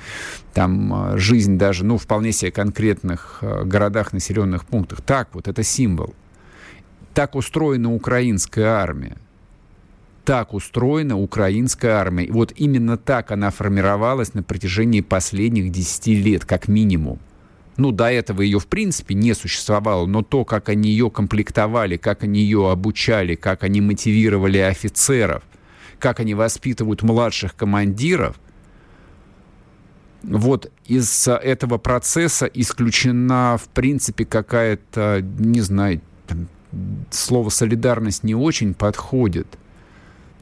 там 0.54 1.18
жизнь 1.18 1.58
даже, 1.58 1.84
ну, 1.84 1.98
вполне 1.98 2.32
себе 2.32 2.52
конкретных 2.52 3.40
э, 3.42 3.66
городах, 3.66 4.14
населенных 4.14 4.66
пунктах. 4.66 5.02
Так 5.02 5.31
вот, 5.34 5.48
это 5.48 5.64
символ. 5.64 6.14
Так 7.14 7.36
устроена 7.36 7.94
украинская 7.94 8.68
армия. 8.68 9.18
Так 10.24 10.54
устроена 10.54 11.18
украинская 11.18 11.94
армия. 11.94 12.26
И 12.26 12.32
вот 12.32 12.54
именно 12.56 12.98
так 12.98 13.32
она 13.32 13.50
формировалась 13.50 14.34
на 14.34 14.44
протяжении 14.44 15.02
последних 15.02 15.72
10 15.72 16.08
лет, 16.08 16.46
как 16.46 16.68
минимум. 16.68 17.20
Ну, 17.78 17.92
до 17.92 18.12
этого 18.12 18.42
ее, 18.42 18.60
в 18.60 18.68
принципе, 18.68 19.16
не 19.16 19.34
существовало, 19.34 20.06
но 20.06 20.22
то, 20.22 20.46
как 20.46 20.70
они 20.70 20.92
ее 20.92 21.10
комплектовали, 21.10 21.98
как 21.98 22.24
они 22.24 22.42
ее 22.42 22.70
обучали, 22.70 23.36
как 23.36 23.64
они 23.64 23.82
мотивировали 23.82 24.60
офицеров, 24.60 25.44
как 25.98 26.20
они 26.20 26.34
воспитывают 26.34 27.02
младших 27.02 27.56
командиров, 27.56 28.40
вот 30.24 30.72
из 30.86 31.28
этого 31.28 31.78
процесса 31.78 32.46
исключена, 32.46 33.58
в 33.62 33.68
принципе, 33.70 34.26
какая-то, 34.26 35.22
не 35.22 35.62
знаю, 35.62 36.02
там, 36.28 36.48
слово 37.10 37.50
солидарность 37.50 38.24
не 38.24 38.36
очень 38.36 38.74
подходит. 38.74 39.48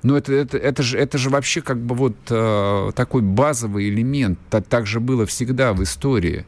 Но 0.01 0.17
это, 0.17 0.33
это, 0.33 0.57
это, 0.57 0.81
же, 0.81 0.97
это 0.97 1.17
же 1.17 1.29
вообще 1.29 1.61
как 1.61 1.77
бы 1.77 1.95
вот 1.95 2.15
э, 2.29 2.91
такой 2.95 3.21
базовый 3.21 3.89
элемент. 3.89 4.39
Так, 4.49 4.65
так 4.65 4.85
же 4.85 4.99
было 4.99 5.25
всегда 5.25 5.73
в 5.73 5.83
истории. 5.83 6.45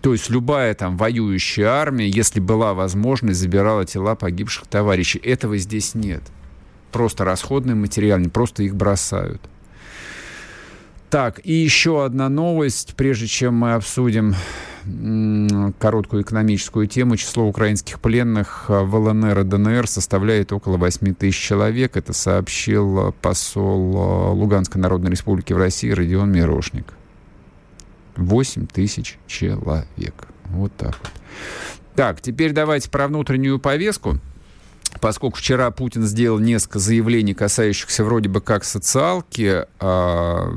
То 0.00 0.12
есть 0.12 0.30
любая 0.30 0.74
там 0.74 0.96
воюющая 0.96 1.68
армия, 1.68 2.08
если 2.08 2.40
была 2.40 2.74
возможность, 2.74 3.38
забирала 3.38 3.84
тела 3.84 4.14
погибших 4.14 4.66
товарищей. 4.66 5.18
Этого 5.18 5.58
здесь 5.58 5.94
нет. 5.94 6.22
Просто 6.90 7.24
расходный 7.24 7.74
материал, 7.74 8.18
не 8.18 8.28
просто 8.28 8.62
их 8.62 8.74
бросают. 8.74 9.42
Так, 11.12 11.42
и 11.44 11.52
еще 11.52 12.06
одна 12.06 12.30
новость, 12.30 12.94
прежде 12.96 13.26
чем 13.26 13.54
мы 13.54 13.74
обсудим 13.74 14.34
короткую 15.78 16.22
экономическую 16.22 16.86
тему. 16.86 17.18
Число 17.18 17.44
украинских 17.44 18.00
пленных 18.00 18.70
в 18.70 18.96
ЛНР 18.96 19.40
и 19.40 19.44
ДНР 19.44 19.86
составляет 19.86 20.54
около 20.54 20.78
8 20.78 21.14
тысяч 21.14 21.36
человек. 21.38 21.98
Это 21.98 22.14
сообщил 22.14 23.14
посол 23.20 24.32
Луганской 24.32 24.80
Народной 24.80 25.10
Республики 25.10 25.52
в 25.52 25.58
России 25.58 25.90
Родион 25.90 26.32
Мирошник. 26.32 26.94
8 28.16 28.66
тысяч 28.68 29.18
человек. 29.26 30.14
Вот 30.46 30.72
так 30.78 30.96
вот. 30.98 31.10
Так, 31.94 32.22
теперь 32.22 32.52
давайте 32.52 32.88
про 32.88 33.06
внутреннюю 33.06 33.58
повестку. 33.58 34.16
Поскольку 35.02 35.36
вчера 35.36 35.70
Путин 35.72 36.04
сделал 36.04 36.38
несколько 36.38 36.78
заявлений, 36.78 37.34
касающихся 37.34 38.02
вроде 38.02 38.30
бы 38.30 38.40
как 38.40 38.64
социалки, 38.64 39.66
э, 39.78 40.52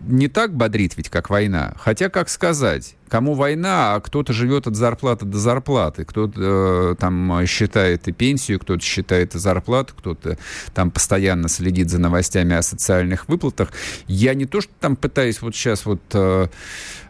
не 0.00 0.28
так 0.28 0.54
бодрит 0.54 0.96
ведь, 0.96 1.08
как 1.08 1.30
война. 1.30 1.74
Хотя, 1.78 2.08
как 2.08 2.28
сказать, 2.28 2.96
кому 3.08 3.34
война, 3.34 3.94
а 3.94 4.00
кто-то 4.00 4.32
живет 4.32 4.66
от 4.66 4.76
зарплаты 4.76 5.26
до 5.26 5.38
зарплаты. 5.38 6.04
Кто-то 6.04 6.92
э, 6.92 6.94
там 6.98 7.44
считает 7.46 8.08
и 8.08 8.12
пенсию, 8.12 8.60
кто-то 8.60 8.82
считает 8.82 9.34
и 9.34 9.38
зарплату, 9.38 9.94
кто-то 9.96 10.38
там 10.74 10.90
постоянно 10.90 11.48
следит 11.48 11.90
за 11.90 11.98
новостями 11.98 12.56
о 12.56 12.62
социальных 12.62 13.28
выплатах. 13.28 13.72
Я 14.06 14.34
не 14.34 14.46
то, 14.46 14.60
что 14.60 14.72
там 14.80 14.96
пытаюсь 14.96 15.42
вот 15.42 15.54
сейчас 15.54 15.84
вот 15.84 16.00
э, 16.12 16.48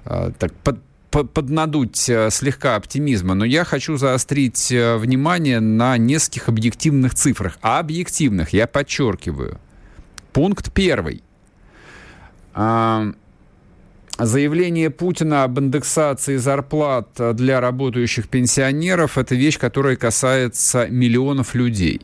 э, 0.05 0.33
так 0.39 0.53
под 0.63 0.81
поднадуть 1.11 2.09
э, 2.09 2.31
слегка 2.31 2.77
оптимизма, 2.77 3.35
но 3.35 3.45
я 3.45 3.65
хочу 3.65 3.97
заострить 3.97 4.71
э, 4.71 4.97
внимание 4.97 5.59
на 5.59 5.97
нескольких 5.99 6.49
объективных 6.49 7.15
цифрах. 7.15 7.59
А 7.63 7.81
объективных, 7.81 8.51
я 8.53 8.69
подчеркиваю. 8.69 9.61
Пункт 10.33 10.73
первый. 10.73 11.25
А, 12.63 13.07
заявление 14.19 14.91
Путина 14.91 15.45
об 15.45 15.59
индексации 15.59 16.37
зарплат 16.37 17.09
для 17.35 17.59
работающих 17.59 18.29
пенсионеров– 18.29 19.17
это 19.17 19.35
вещь, 19.35 19.59
которая 19.59 19.97
касается 19.97 20.87
миллионов 20.89 21.55
людей. 21.55 22.03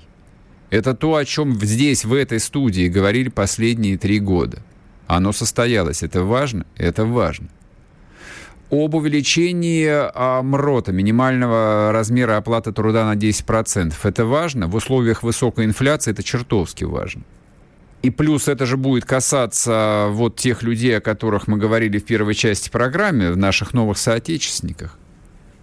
Это 0.71 0.95
то, 0.95 1.15
о 1.15 1.27
чем 1.27 1.61
здесь, 1.61 2.07
в 2.07 2.15
этой 2.15 2.41
студии, 2.41 2.89
говорили 2.89 3.29
последние 3.29 3.99
три 3.99 4.19
года. 4.19 4.63
Оно 5.07 5.33
состоялось. 5.33 6.03
Это 6.03 6.23
важно? 6.23 6.65
Это 6.77 7.05
важно 7.05 7.49
об 8.71 8.95
увеличении 8.95 9.87
а, 9.89 10.43
МРОТа, 10.43 10.91
минимального 10.91 11.93
размера 11.93 12.37
оплаты 12.37 12.73
труда 12.73 13.05
на 13.05 13.17
10%. 13.17 13.95
Это 14.03 14.25
важно. 14.25 14.67
В 14.67 14.75
условиях 14.75 15.23
высокой 15.23 15.67
инфляции 15.67 16.11
это 16.11 16.25
чертовски 16.25 16.85
важно. 16.85 17.23
И 18.07 18.11
плюс 18.11 18.47
это 18.47 18.67
же 18.67 18.77
будет 18.77 19.05
касаться 19.05 20.07
вот 20.11 20.37
тех 20.37 20.63
людей, 20.63 20.97
о 20.97 21.01
которых 21.01 21.49
мы 21.49 21.59
говорили 21.59 21.99
в 21.99 22.05
первой 22.05 22.37
части 22.37 22.71
программы, 22.71 23.33
в 23.33 23.37
наших 23.37 23.75
новых 23.75 23.99
соотечественниках. 23.99 24.97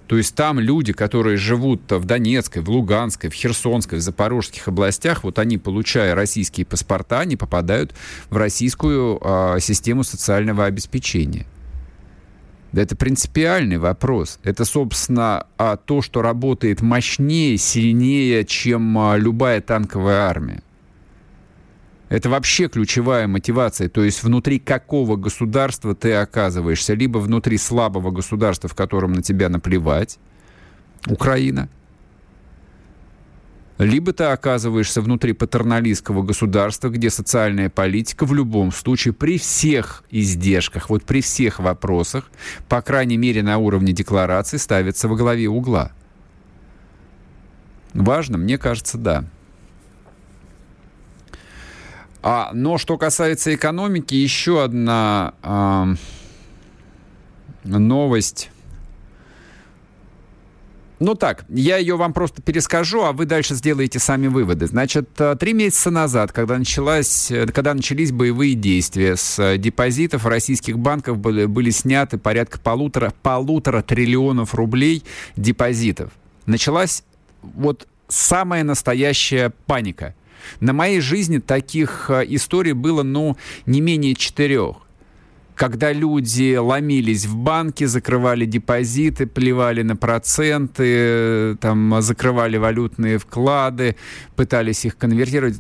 То 0.08 0.18
есть 0.18 0.36
там 0.36 0.60
люди, 0.60 0.92
которые 0.92 1.38
живут 1.38 1.90
в 1.90 2.04
Донецкой, 2.04 2.62
в 2.62 2.70
Луганской, 2.70 3.30
в 3.30 3.34
Херсонской, 3.34 4.00
в 4.00 4.02
Запорожских 4.02 4.68
областях, 4.68 5.24
вот 5.24 5.40
они, 5.40 5.58
получая 5.58 6.16
российские 6.16 6.66
паспорта, 6.66 7.22
они 7.22 7.38
попадают 7.38 7.96
в 8.30 8.36
российскую 8.36 9.22
э, 9.22 9.60
систему 9.62 10.04
социального 10.04 10.66
обеспечения. 10.66 11.46
Это 12.74 12.98
принципиальный 12.98 13.78
вопрос. 13.78 14.38
Это, 14.44 14.66
собственно, 14.66 15.48
а, 15.58 15.78
то, 15.78 16.02
что 16.02 16.22
работает 16.22 16.82
мощнее, 16.82 17.58
сильнее, 17.58 18.44
чем 18.44 18.98
а, 18.98 19.16
любая 19.16 19.62
танковая 19.62 20.24
армия. 20.24 20.62
Это 22.14 22.30
вообще 22.30 22.68
ключевая 22.68 23.28
мотивация. 23.28 23.90
То 23.90 24.04
есть 24.04 24.22
внутри 24.22 24.60
какого 24.60 25.16
государства 25.16 25.96
ты 25.96 26.14
оказываешься? 26.14 26.94
Либо 26.94 27.18
внутри 27.18 27.58
слабого 27.58 28.12
государства, 28.12 28.70
в 28.70 28.76
котором 28.76 29.14
на 29.14 29.24
тебя 29.24 29.50
наплевать, 29.50 30.20
Украина– 31.08 31.70
либо 33.80 34.14
ты 34.14 34.26
оказываешься 34.26 35.02
внутри 35.02 35.34
патерналистского 35.34 36.22
государства, 36.22 36.90
где 36.90 37.10
социальная 37.10 37.72
политика 37.72 38.26
в 38.26 38.34
любом 38.34 38.72
случае 38.72 39.16
при 39.16 39.40
всех 39.40 40.04
издержках, 40.12 40.92
вот 40.92 41.04
при 41.04 41.22
всех 41.22 41.58
вопросах, 41.58 42.30
по 42.70 42.84
крайней 42.84 43.18
мере 43.18 43.42
на 43.42 43.58
уровне 43.58 43.92
декларации, 43.92 44.58
ставится 44.58 45.08
во 45.08 45.16
главе 45.16 45.50
угла. 45.50 45.92
Важно? 47.96 48.38
Мне 48.38 48.60
кажется, 48.60 49.00
да. 49.00 49.26
А, 52.24 52.52
но 52.54 52.78
что 52.78 52.98
касается 52.98 53.54
экономики, 53.54 54.16
еще 54.16 54.64
одна 54.64 55.34
э, 55.44 55.96
новость 57.66 58.50
ну 61.04 61.16
так, 61.16 61.44
я 61.50 61.76
ее 61.78 61.98
вам 61.98 62.14
просто 62.14 62.42
перескажу, 62.42 63.04
а 63.04 63.12
вы 63.12 63.26
дальше 63.26 63.56
сделаете 63.56 64.00
сами 64.00 64.28
выводы. 64.28 64.68
Значит, 64.68 65.10
э, 65.20 65.36
три 65.38 65.52
месяца 65.52 65.92
назад, 65.92 66.32
когда, 66.32 66.58
началась, 66.58 67.30
э, 67.30 67.46
когда 67.48 67.74
начались 67.74 68.14
боевые 68.14 68.54
действия, 68.54 69.18
с 69.18 69.38
э, 69.38 69.58
депозитов 69.58 70.26
российских 70.26 70.80
банков 70.80 71.18
были, 71.18 71.46
были 71.46 71.72
сняты 71.72 72.18
порядка 72.18 72.58
полутора, 72.58 73.14
полутора 73.22 73.82
триллионов 73.82 74.56
рублей 74.56 75.04
депозитов. 75.36 76.10
Началась 76.46 77.04
вот 77.42 77.86
самая 78.08 78.64
настоящая 78.64 79.52
паника. 79.66 80.16
На 80.60 80.74
моей 80.74 81.00
жизни 81.00 81.40
таких 81.40 82.10
историй 82.10 82.74
было, 82.74 83.04
ну, 83.04 83.38
не 83.66 83.82
менее 83.82 84.16
четырех. 84.16 84.78
когда 85.56 85.92
люди 85.92 86.56
ломились 86.56 87.26
в 87.26 87.36
банки, 87.36 87.84
закрывали 87.86 88.46
депозиты, 88.46 89.28
плевали 89.28 89.82
на 89.84 89.96
проценты, 89.96 91.56
там, 91.58 92.02
закрывали 92.02 92.58
валютные 92.58 93.18
вклады, 93.18 93.96
пытались 94.36 94.86
их 94.86 94.98
конвертировать. 94.98 95.56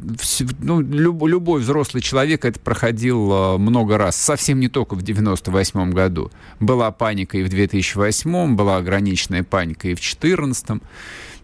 Ну, 0.59 0.81
люб, 0.81 1.25
любой 1.25 1.61
взрослый 1.61 2.01
человек 2.01 2.45
это 2.45 2.59
проходил 2.59 3.31
э, 3.31 3.57
много 3.57 3.97
раз. 3.97 4.15
Совсем 4.15 4.59
не 4.59 4.67
только 4.67 4.95
в 4.95 5.03
98 5.03 5.91
году. 5.91 6.31
Была 6.59 6.91
паника 6.91 7.37
и 7.37 7.43
в 7.43 7.49
2008, 7.49 8.55
была 8.55 8.77
ограниченная 8.77 9.43
паника 9.43 9.87
и 9.87 9.93
в 9.93 10.01
2014, 10.01 10.81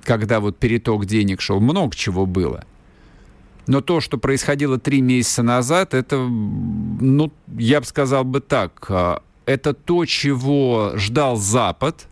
когда 0.03 0.39
вот 0.39 0.57
переток 0.57 1.05
денег 1.05 1.41
шел. 1.41 1.59
Много 1.59 1.95
чего 1.95 2.25
было. 2.25 2.65
Но 3.69 3.81
то, 3.81 4.01
что 4.01 4.17
происходило 4.17 4.79
три 4.79 4.99
месяца 4.99 5.43
назад, 5.43 5.93
это, 5.93 6.17
ну, 6.17 7.31
я 7.55 7.79
бы 7.79 7.85
сказал 7.85 8.23
бы 8.23 8.39
так, 8.39 8.83
а, 8.89 9.21
это 9.45 9.75
то, 9.75 10.05
чего 10.05 10.93
ждал 10.95 11.35
Запад, 11.37 12.07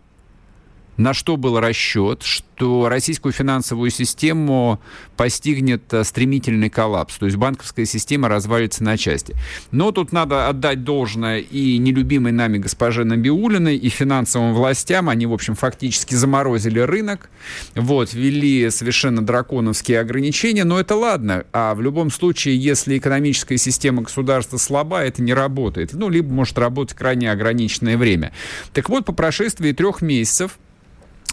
на 0.98 1.14
что 1.14 1.36
был 1.36 1.58
расчет, 1.60 2.22
что 2.22 2.88
российскую 2.88 3.32
финансовую 3.32 3.90
систему 3.90 4.80
постигнет 5.16 5.94
э, 5.94 6.04
стремительный 6.04 6.70
коллапс, 6.70 7.16
то 7.16 7.26
есть 7.26 7.38
банковская 7.38 7.86
система 7.86 8.28
развалится 8.28 8.82
на 8.82 8.98
части. 8.98 9.34
Но 9.70 9.92
тут 9.92 10.12
надо 10.12 10.48
отдать 10.48 10.84
должное 10.84 11.38
и 11.38 11.78
нелюбимой 11.78 12.32
нами 12.32 12.58
госпоже 12.58 13.04
Набиулиной, 13.04 13.76
и 13.76 13.88
финансовым 13.88 14.54
властям. 14.54 15.08
Они, 15.08 15.26
в 15.26 15.32
общем, 15.32 15.54
фактически 15.54 16.14
заморозили 16.14 16.80
рынок, 16.80 17.30
вот, 17.76 18.12
ввели 18.12 18.68
совершенно 18.70 19.24
драконовские 19.24 20.00
ограничения, 20.00 20.64
но 20.64 20.80
это 20.80 20.96
ладно. 20.96 21.44
А 21.52 21.74
в 21.74 21.80
любом 21.80 22.10
случае, 22.10 22.56
если 22.56 22.98
экономическая 22.98 23.56
система 23.56 24.02
государства 24.02 24.56
слаба, 24.56 25.00
это 25.02 25.22
не 25.22 25.32
работает. 25.32 25.92
Ну, 25.92 26.08
либо 26.08 26.32
может 26.32 26.58
работать 26.58 26.96
крайне 26.96 27.30
ограниченное 27.30 27.96
время. 27.96 28.32
Так 28.72 28.88
вот, 28.88 29.04
по 29.04 29.12
прошествии 29.12 29.70
трех 29.70 30.02
месяцев 30.02 30.58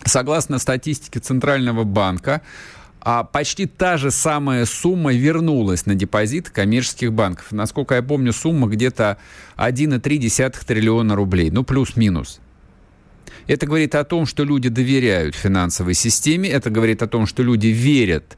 Согласно 0.05 0.59
статистике 0.59 1.19
Центрального 1.19 1.83
банка, 1.83 2.41
а 3.01 3.23
почти 3.23 3.65
та 3.65 3.97
же 3.97 4.11
самая 4.11 4.65
сумма 4.65 5.13
вернулась 5.13 5.85
на 5.85 5.95
депозит 5.95 6.49
коммерческих 6.49 7.11
банков. 7.11 7.51
Насколько 7.51 7.95
я 7.95 8.03
помню, 8.03 8.31
сумма 8.31 8.67
где-то 8.67 9.17
1,3 9.57 10.65
триллиона 10.65 11.15
рублей, 11.15 11.51
ну 11.51 11.63
плюс-минус. 11.63 12.39
Это 13.47 13.67
говорит 13.67 13.93
о 13.95 14.03
том, 14.03 14.25
что 14.25 14.43
люди 14.43 14.69
доверяют 14.69 15.35
финансовой 15.35 15.93
системе, 15.93 16.49
это 16.49 16.69
говорит 16.69 17.03
о 17.03 17.07
том, 17.07 17.27
что 17.27 17.43
люди 17.43 17.67
верят 17.67 18.37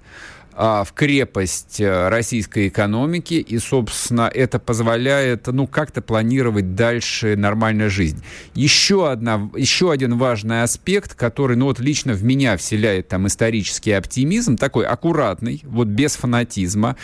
в 0.57 0.93
крепость 0.93 1.79
э, 1.79 2.09
российской 2.09 2.67
экономики, 2.67 3.35
и, 3.35 3.59
собственно, 3.59 4.29
это 4.33 4.57
позволяет, 4.57 5.45
ну, 5.47 5.67
как-то 5.67 6.01
планировать 6.01 6.73
дальше 6.73 7.35
нормальную 7.35 7.91
жизнь. 7.91 8.23
Еще, 8.55 9.09
одна, 9.09 9.49
еще 9.55 9.91
один 9.91 10.17
важный 10.17 10.63
аспект, 10.63 11.13
который, 11.13 11.55
ну, 11.55 11.65
вот 11.65 11.79
лично 11.79 12.13
в 12.13 12.23
меня 12.23 12.57
вселяет 12.57 13.07
там 13.07 13.27
исторический 13.27 13.91
оптимизм, 13.91 14.57
такой 14.57 14.85
аккуратный, 14.85 15.61
вот 15.63 15.89
без 15.89 16.15
фанатизма, 16.15 16.95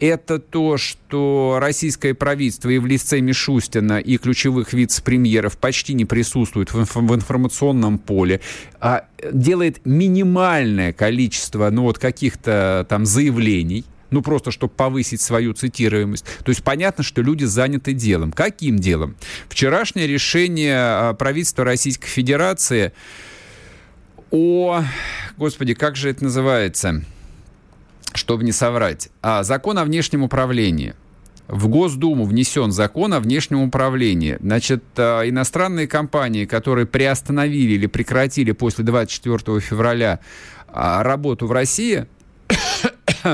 это 0.00 0.38
то, 0.38 0.78
что 0.78 1.58
российское 1.60 2.14
правительство 2.14 2.70
и 2.70 2.78
в 2.78 2.86
лице 2.86 3.20
Мишустина, 3.20 4.00
и 4.00 4.16
ключевых 4.16 4.72
вице-премьеров 4.72 5.58
почти 5.58 5.94
не 5.94 6.06
присутствуют 6.06 6.72
в, 6.72 6.80
инф 6.80 6.96
в 6.96 7.14
информационном 7.14 7.98
поле, 7.98 8.40
а 8.80 9.04
делает 9.30 9.84
минимальное 9.84 10.92
количество, 10.92 11.68
ну, 11.70 11.82
вот 11.82 11.98
каких-то 11.98 12.86
там 12.88 13.04
заявлений, 13.04 13.84
ну, 14.10 14.22
просто 14.22 14.50
чтобы 14.50 14.72
повысить 14.72 15.20
свою 15.20 15.52
цитируемость. 15.52 16.24
То 16.44 16.50
есть 16.50 16.64
понятно, 16.64 17.04
что 17.04 17.22
люди 17.22 17.44
заняты 17.44 17.92
делом. 17.92 18.32
Каким 18.32 18.78
делом? 18.78 19.16
Вчерашнее 19.48 20.06
решение 20.06 20.76
а, 20.76 21.14
правительства 21.14 21.64
Российской 21.64 22.08
Федерации 22.08 22.92
о... 24.30 24.82
Господи, 25.36 25.74
как 25.74 25.96
же 25.96 26.10
это 26.10 26.24
называется? 26.24 27.04
Чтобы 28.12 28.44
не 28.44 28.52
соврать. 28.52 29.10
А, 29.22 29.42
закон 29.42 29.78
о 29.78 29.84
внешнем 29.84 30.22
управлении 30.22 30.94
в 31.50 31.66
Госдуму 31.66 32.24
внесен 32.24 32.70
закон 32.70 33.12
о 33.12 33.20
внешнем 33.20 33.62
управлении. 33.62 34.38
Значит, 34.40 34.84
а, 34.96 35.28
иностранные 35.28 35.88
компании, 35.88 36.44
которые 36.44 36.86
приостановили 36.86 37.72
или 37.72 37.86
прекратили 37.86 38.52
после 38.52 38.84
24 38.84 39.60
февраля 39.60 40.20
а, 40.68 41.02
работу 41.02 41.46
в 41.46 41.52
России, 41.52 42.06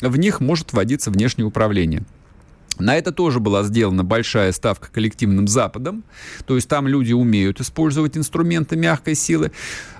в 0.00 0.16
них 0.16 0.40
может 0.40 0.72
вводиться 0.72 1.10
внешнее 1.10 1.44
управление. 1.44 2.04
На 2.78 2.96
это 2.96 3.12
тоже 3.12 3.40
была 3.40 3.62
сделана 3.62 4.04
большая 4.04 4.52
ставка 4.52 4.88
коллективным 4.90 5.48
Западом. 5.48 6.04
То 6.46 6.56
есть 6.56 6.68
там 6.68 6.86
люди 6.86 7.12
умеют 7.12 7.60
использовать 7.60 8.16
инструменты 8.16 8.76
мягкой 8.76 9.14
силы. 9.14 9.50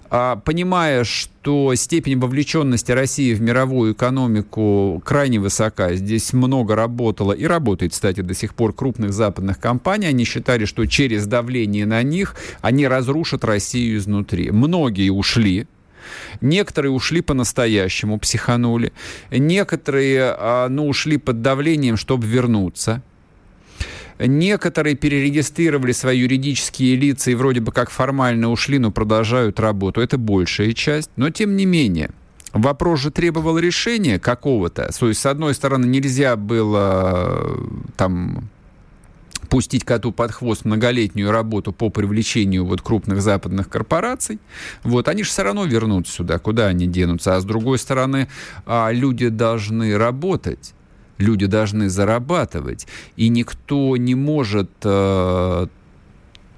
А, 0.08 0.36
понимая, 0.36 1.04
что 1.04 1.74
степень 1.74 2.18
вовлеченности 2.18 2.92
России 2.92 3.34
в 3.34 3.40
мировую 3.40 3.92
экономику 3.92 5.02
крайне 5.04 5.38
высока, 5.38 5.94
здесь 5.94 6.32
много 6.32 6.74
работало 6.74 7.32
и 7.32 7.44
работает, 7.44 7.92
кстати, 7.92 8.20
до 8.20 8.34
сих 8.34 8.54
пор 8.54 8.72
крупных 8.72 9.12
западных 9.12 9.58
компаний, 9.58 10.06
они 10.06 10.24
считали, 10.24 10.64
что 10.64 10.86
через 10.86 11.26
давление 11.26 11.86
на 11.86 12.02
них 12.02 12.36
они 12.60 12.86
разрушат 12.86 13.44
Россию 13.44 13.98
изнутри. 13.98 14.50
Многие 14.50 15.10
ушли, 15.10 15.66
Некоторые 16.40 16.92
ушли 16.92 17.20
по-настоящему, 17.20 18.18
психанули. 18.20 18.92
Некоторые, 19.30 20.36
а, 20.38 20.68
ну, 20.68 20.86
ушли 20.86 21.16
под 21.16 21.42
давлением, 21.42 21.96
чтобы 21.96 22.26
вернуться. 22.26 23.02
Некоторые 24.18 24.96
перерегистрировали 24.96 25.92
свои 25.92 26.20
юридические 26.20 26.96
лица 26.96 27.30
и 27.30 27.34
вроде 27.34 27.60
бы 27.60 27.72
как 27.72 27.90
формально 27.90 28.50
ушли, 28.50 28.78
но 28.78 28.90
продолжают 28.90 29.60
работу. 29.60 30.00
Это 30.00 30.18
большая 30.18 30.72
часть. 30.72 31.10
Но 31.16 31.30
тем 31.30 31.56
не 31.56 31.66
менее, 31.66 32.10
Вопрос 32.52 33.00
же 33.00 33.10
требовал 33.10 33.58
решения 33.58 34.18
какого-то. 34.18 34.90
То 34.98 35.08
есть, 35.08 35.20
с 35.20 35.26
одной 35.26 35.52
стороны, 35.52 35.84
нельзя 35.84 36.36
было 36.36 37.54
там 37.98 38.48
пустить 39.50 39.84
коту 39.84 40.10
под 40.10 40.32
хвост 40.32 40.64
многолетнюю 40.64 41.30
работу 41.30 41.72
по 41.72 41.90
привлечению 41.90 42.64
вот 42.64 42.82
крупных 42.82 43.22
западных 43.22 43.68
корпораций, 43.68 44.38
вот, 44.82 45.08
они 45.08 45.22
же 45.22 45.30
все 45.30 45.42
равно 45.42 45.64
вернутся 45.64 46.12
сюда, 46.12 46.38
куда 46.38 46.66
они 46.66 46.86
денутся. 46.86 47.36
А 47.36 47.40
с 47.40 47.44
другой 47.44 47.78
стороны, 47.78 48.28
а, 48.64 48.90
люди 48.90 49.28
должны 49.28 49.96
работать 49.96 50.74
люди 51.18 51.46
должны 51.46 51.88
зарабатывать, 51.88 52.86
и 53.16 53.28
никто 53.28 53.96
не 53.96 54.14
может 54.14 54.70
э, 54.82 55.66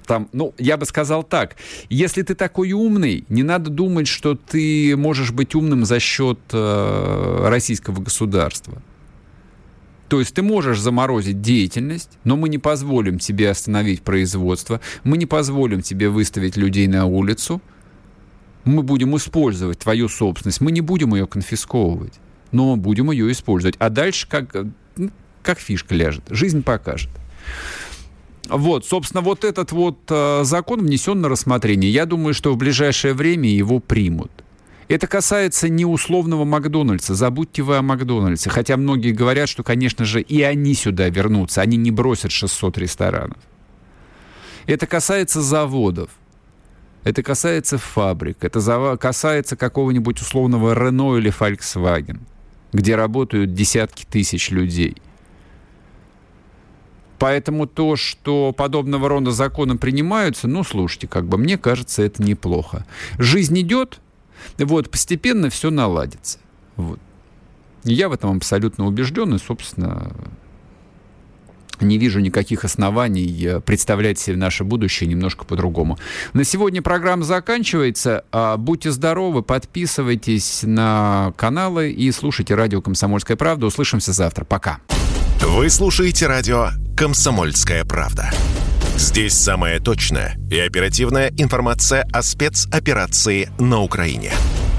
там, 0.09 0.27
ну, 0.33 0.55
я 0.57 0.75
бы 0.75 0.87
сказал 0.87 1.21
так, 1.21 1.55
если 1.89 2.23
ты 2.23 2.33
такой 2.33 2.71
умный, 2.71 3.25
не 3.29 3.43
надо 3.43 3.69
думать, 3.69 4.07
что 4.07 4.33
ты 4.33 4.97
можешь 4.97 5.31
быть 5.31 5.53
умным 5.53 5.85
за 5.85 5.99
счет 5.99 6.39
э, 6.51 7.47
российского 7.47 8.01
государства. 8.01 8.81
То 10.07 10.19
есть 10.19 10.33
ты 10.33 10.41
можешь 10.41 10.79
заморозить 10.79 11.41
деятельность, 11.41 12.17
но 12.23 12.35
мы 12.35 12.49
не 12.49 12.57
позволим 12.57 13.19
тебе 13.19 13.51
остановить 13.51 14.01
производство, 14.01 14.81
мы 15.03 15.15
не 15.17 15.27
позволим 15.27 15.83
тебе 15.83 16.09
выставить 16.09 16.57
людей 16.57 16.87
на 16.87 17.05
улицу, 17.05 17.61
мы 18.65 18.81
будем 18.81 19.15
использовать 19.15 19.77
твою 19.77 20.09
собственность, 20.09 20.59
мы 20.59 20.71
не 20.71 20.81
будем 20.81 21.13
ее 21.13 21.27
конфисковывать, 21.27 22.15
но 22.51 22.75
будем 22.75 23.11
ее 23.11 23.31
использовать. 23.31 23.75
А 23.79 23.89
дальше 23.89 24.27
как, 24.27 24.55
ну, 24.95 25.09
как 25.43 25.59
фишка 25.59 25.95
ляжет, 25.95 26.23
жизнь 26.29 26.63
покажет. 26.63 27.09
Вот, 28.47 28.85
собственно, 28.85 29.21
вот 29.21 29.43
этот 29.45 29.71
вот 29.71 29.99
э, 30.09 30.41
закон 30.43 30.81
внесен 30.81 31.21
на 31.21 31.29
рассмотрение. 31.29 31.91
Я 31.91 32.05
думаю, 32.05 32.33
что 32.33 32.51
в 32.51 32.57
ближайшее 32.57 33.13
время 33.13 33.49
его 33.49 33.79
примут. 33.79 34.31
Это 34.87 35.05
касается 35.05 35.69
не 35.69 35.85
условного 35.85 36.45
Макдональдса. 36.45 37.13
Забудьте 37.13 37.61
вы 37.61 37.77
о 37.77 37.83
Макдональдсе. 37.83 38.49
Хотя 38.49 38.75
многие 38.75 39.11
говорят, 39.11 39.47
что, 39.47 39.61
конечно 39.61 40.03
же, 40.03 40.19
и 40.19 40.41
они 40.41 40.73
сюда 40.73 41.09
вернутся. 41.09 41.61
Они 41.61 41.77
не 41.77 41.91
бросят 41.91 42.31
600 42.31 42.79
ресторанов. 42.79 43.37
Это 44.65 44.87
касается 44.87 45.41
заводов. 45.41 46.09
Это 47.03 47.21
касается 47.21 47.77
фабрик. 47.77 48.43
Это 48.43 48.97
касается 48.99 49.55
какого-нибудь 49.55 50.21
условного 50.21 50.73
Рено 50.73 51.17
или 51.17 51.31
Volkswagen, 51.31 52.21
где 52.73 52.95
работают 52.95 53.53
десятки 53.53 54.05
тысяч 54.05 54.51
людей. 54.51 54.97
Поэтому 57.17 57.67
то, 57.67 57.97
что 57.97 58.53
подобного 58.53 59.09
рода 59.09 59.31
законы 59.31 59.77
принимаются, 59.77 60.47
ну, 60.47 60.63
слушайте, 60.63 61.07
как 61.07 61.25
бы 61.27 61.37
мне 61.37 61.57
кажется, 61.57 62.01
это 62.01 62.23
неплохо. 62.23 62.85
Жизнь 63.17 63.59
идет, 63.59 63.99
вот, 64.57 64.89
постепенно 64.89 65.49
все 65.49 65.69
наладится. 65.69 66.39
Вот. 66.77 66.99
Я 67.83 68.07
в 68.07 68.13
этом 68.13 68.37
абсолютно 68.37 68.85
убежден, 68.85 69.35
и, 69.35 69.37
собственно, 69.37 70.11
не 71.85 71.97
вижу 71.97 72.19
никаких 72.19 72.65
оснований 72.65 73.45
э, 73.45 73.59
представлять 73.59 74.19
себе 74.19 74.37
наше 74.37 74.63
будущее 74.63 75.09
немножко 75.09 75.45
по-другому. 75.45 75.97
На 76.33 76.43
сегодня 76.43 76.81
программа 76.81 77.23
заканчивается. 77.23 78.23
А, 78.31 78.57
будьте 78.57 78.91
здоровы, 78.91 79.41
подписывайтесь 79.41 80.61
на 80.63 81.33
каналы 81.37 81.91
и 81.91 82.11
слушайте 82.11 82.55
радио 82.55 82.81
«Комсомольская 82.81 83.37
правда». 83.37 83.67
Услышимся 83.67 84.13
завтра. 84.13 84.45
Пока. 84.45 84.79
Вы 85.41 85.69
слушаете 85.69 86.27
радио 86.27 86.69
«Комсомольская 86.97 87.85
правда». 87.85 88.31
Здесь 88.97 89.33
самая 89.33 89.79
точная 89.79 90.37
и 90.51 90.59
оперативная 90.59 91.31
информация 91.37 92.05
о 92.11 92.21
спецоперации 92.21 93.49
на 93.57 93.81
Украине. 93.81 94.33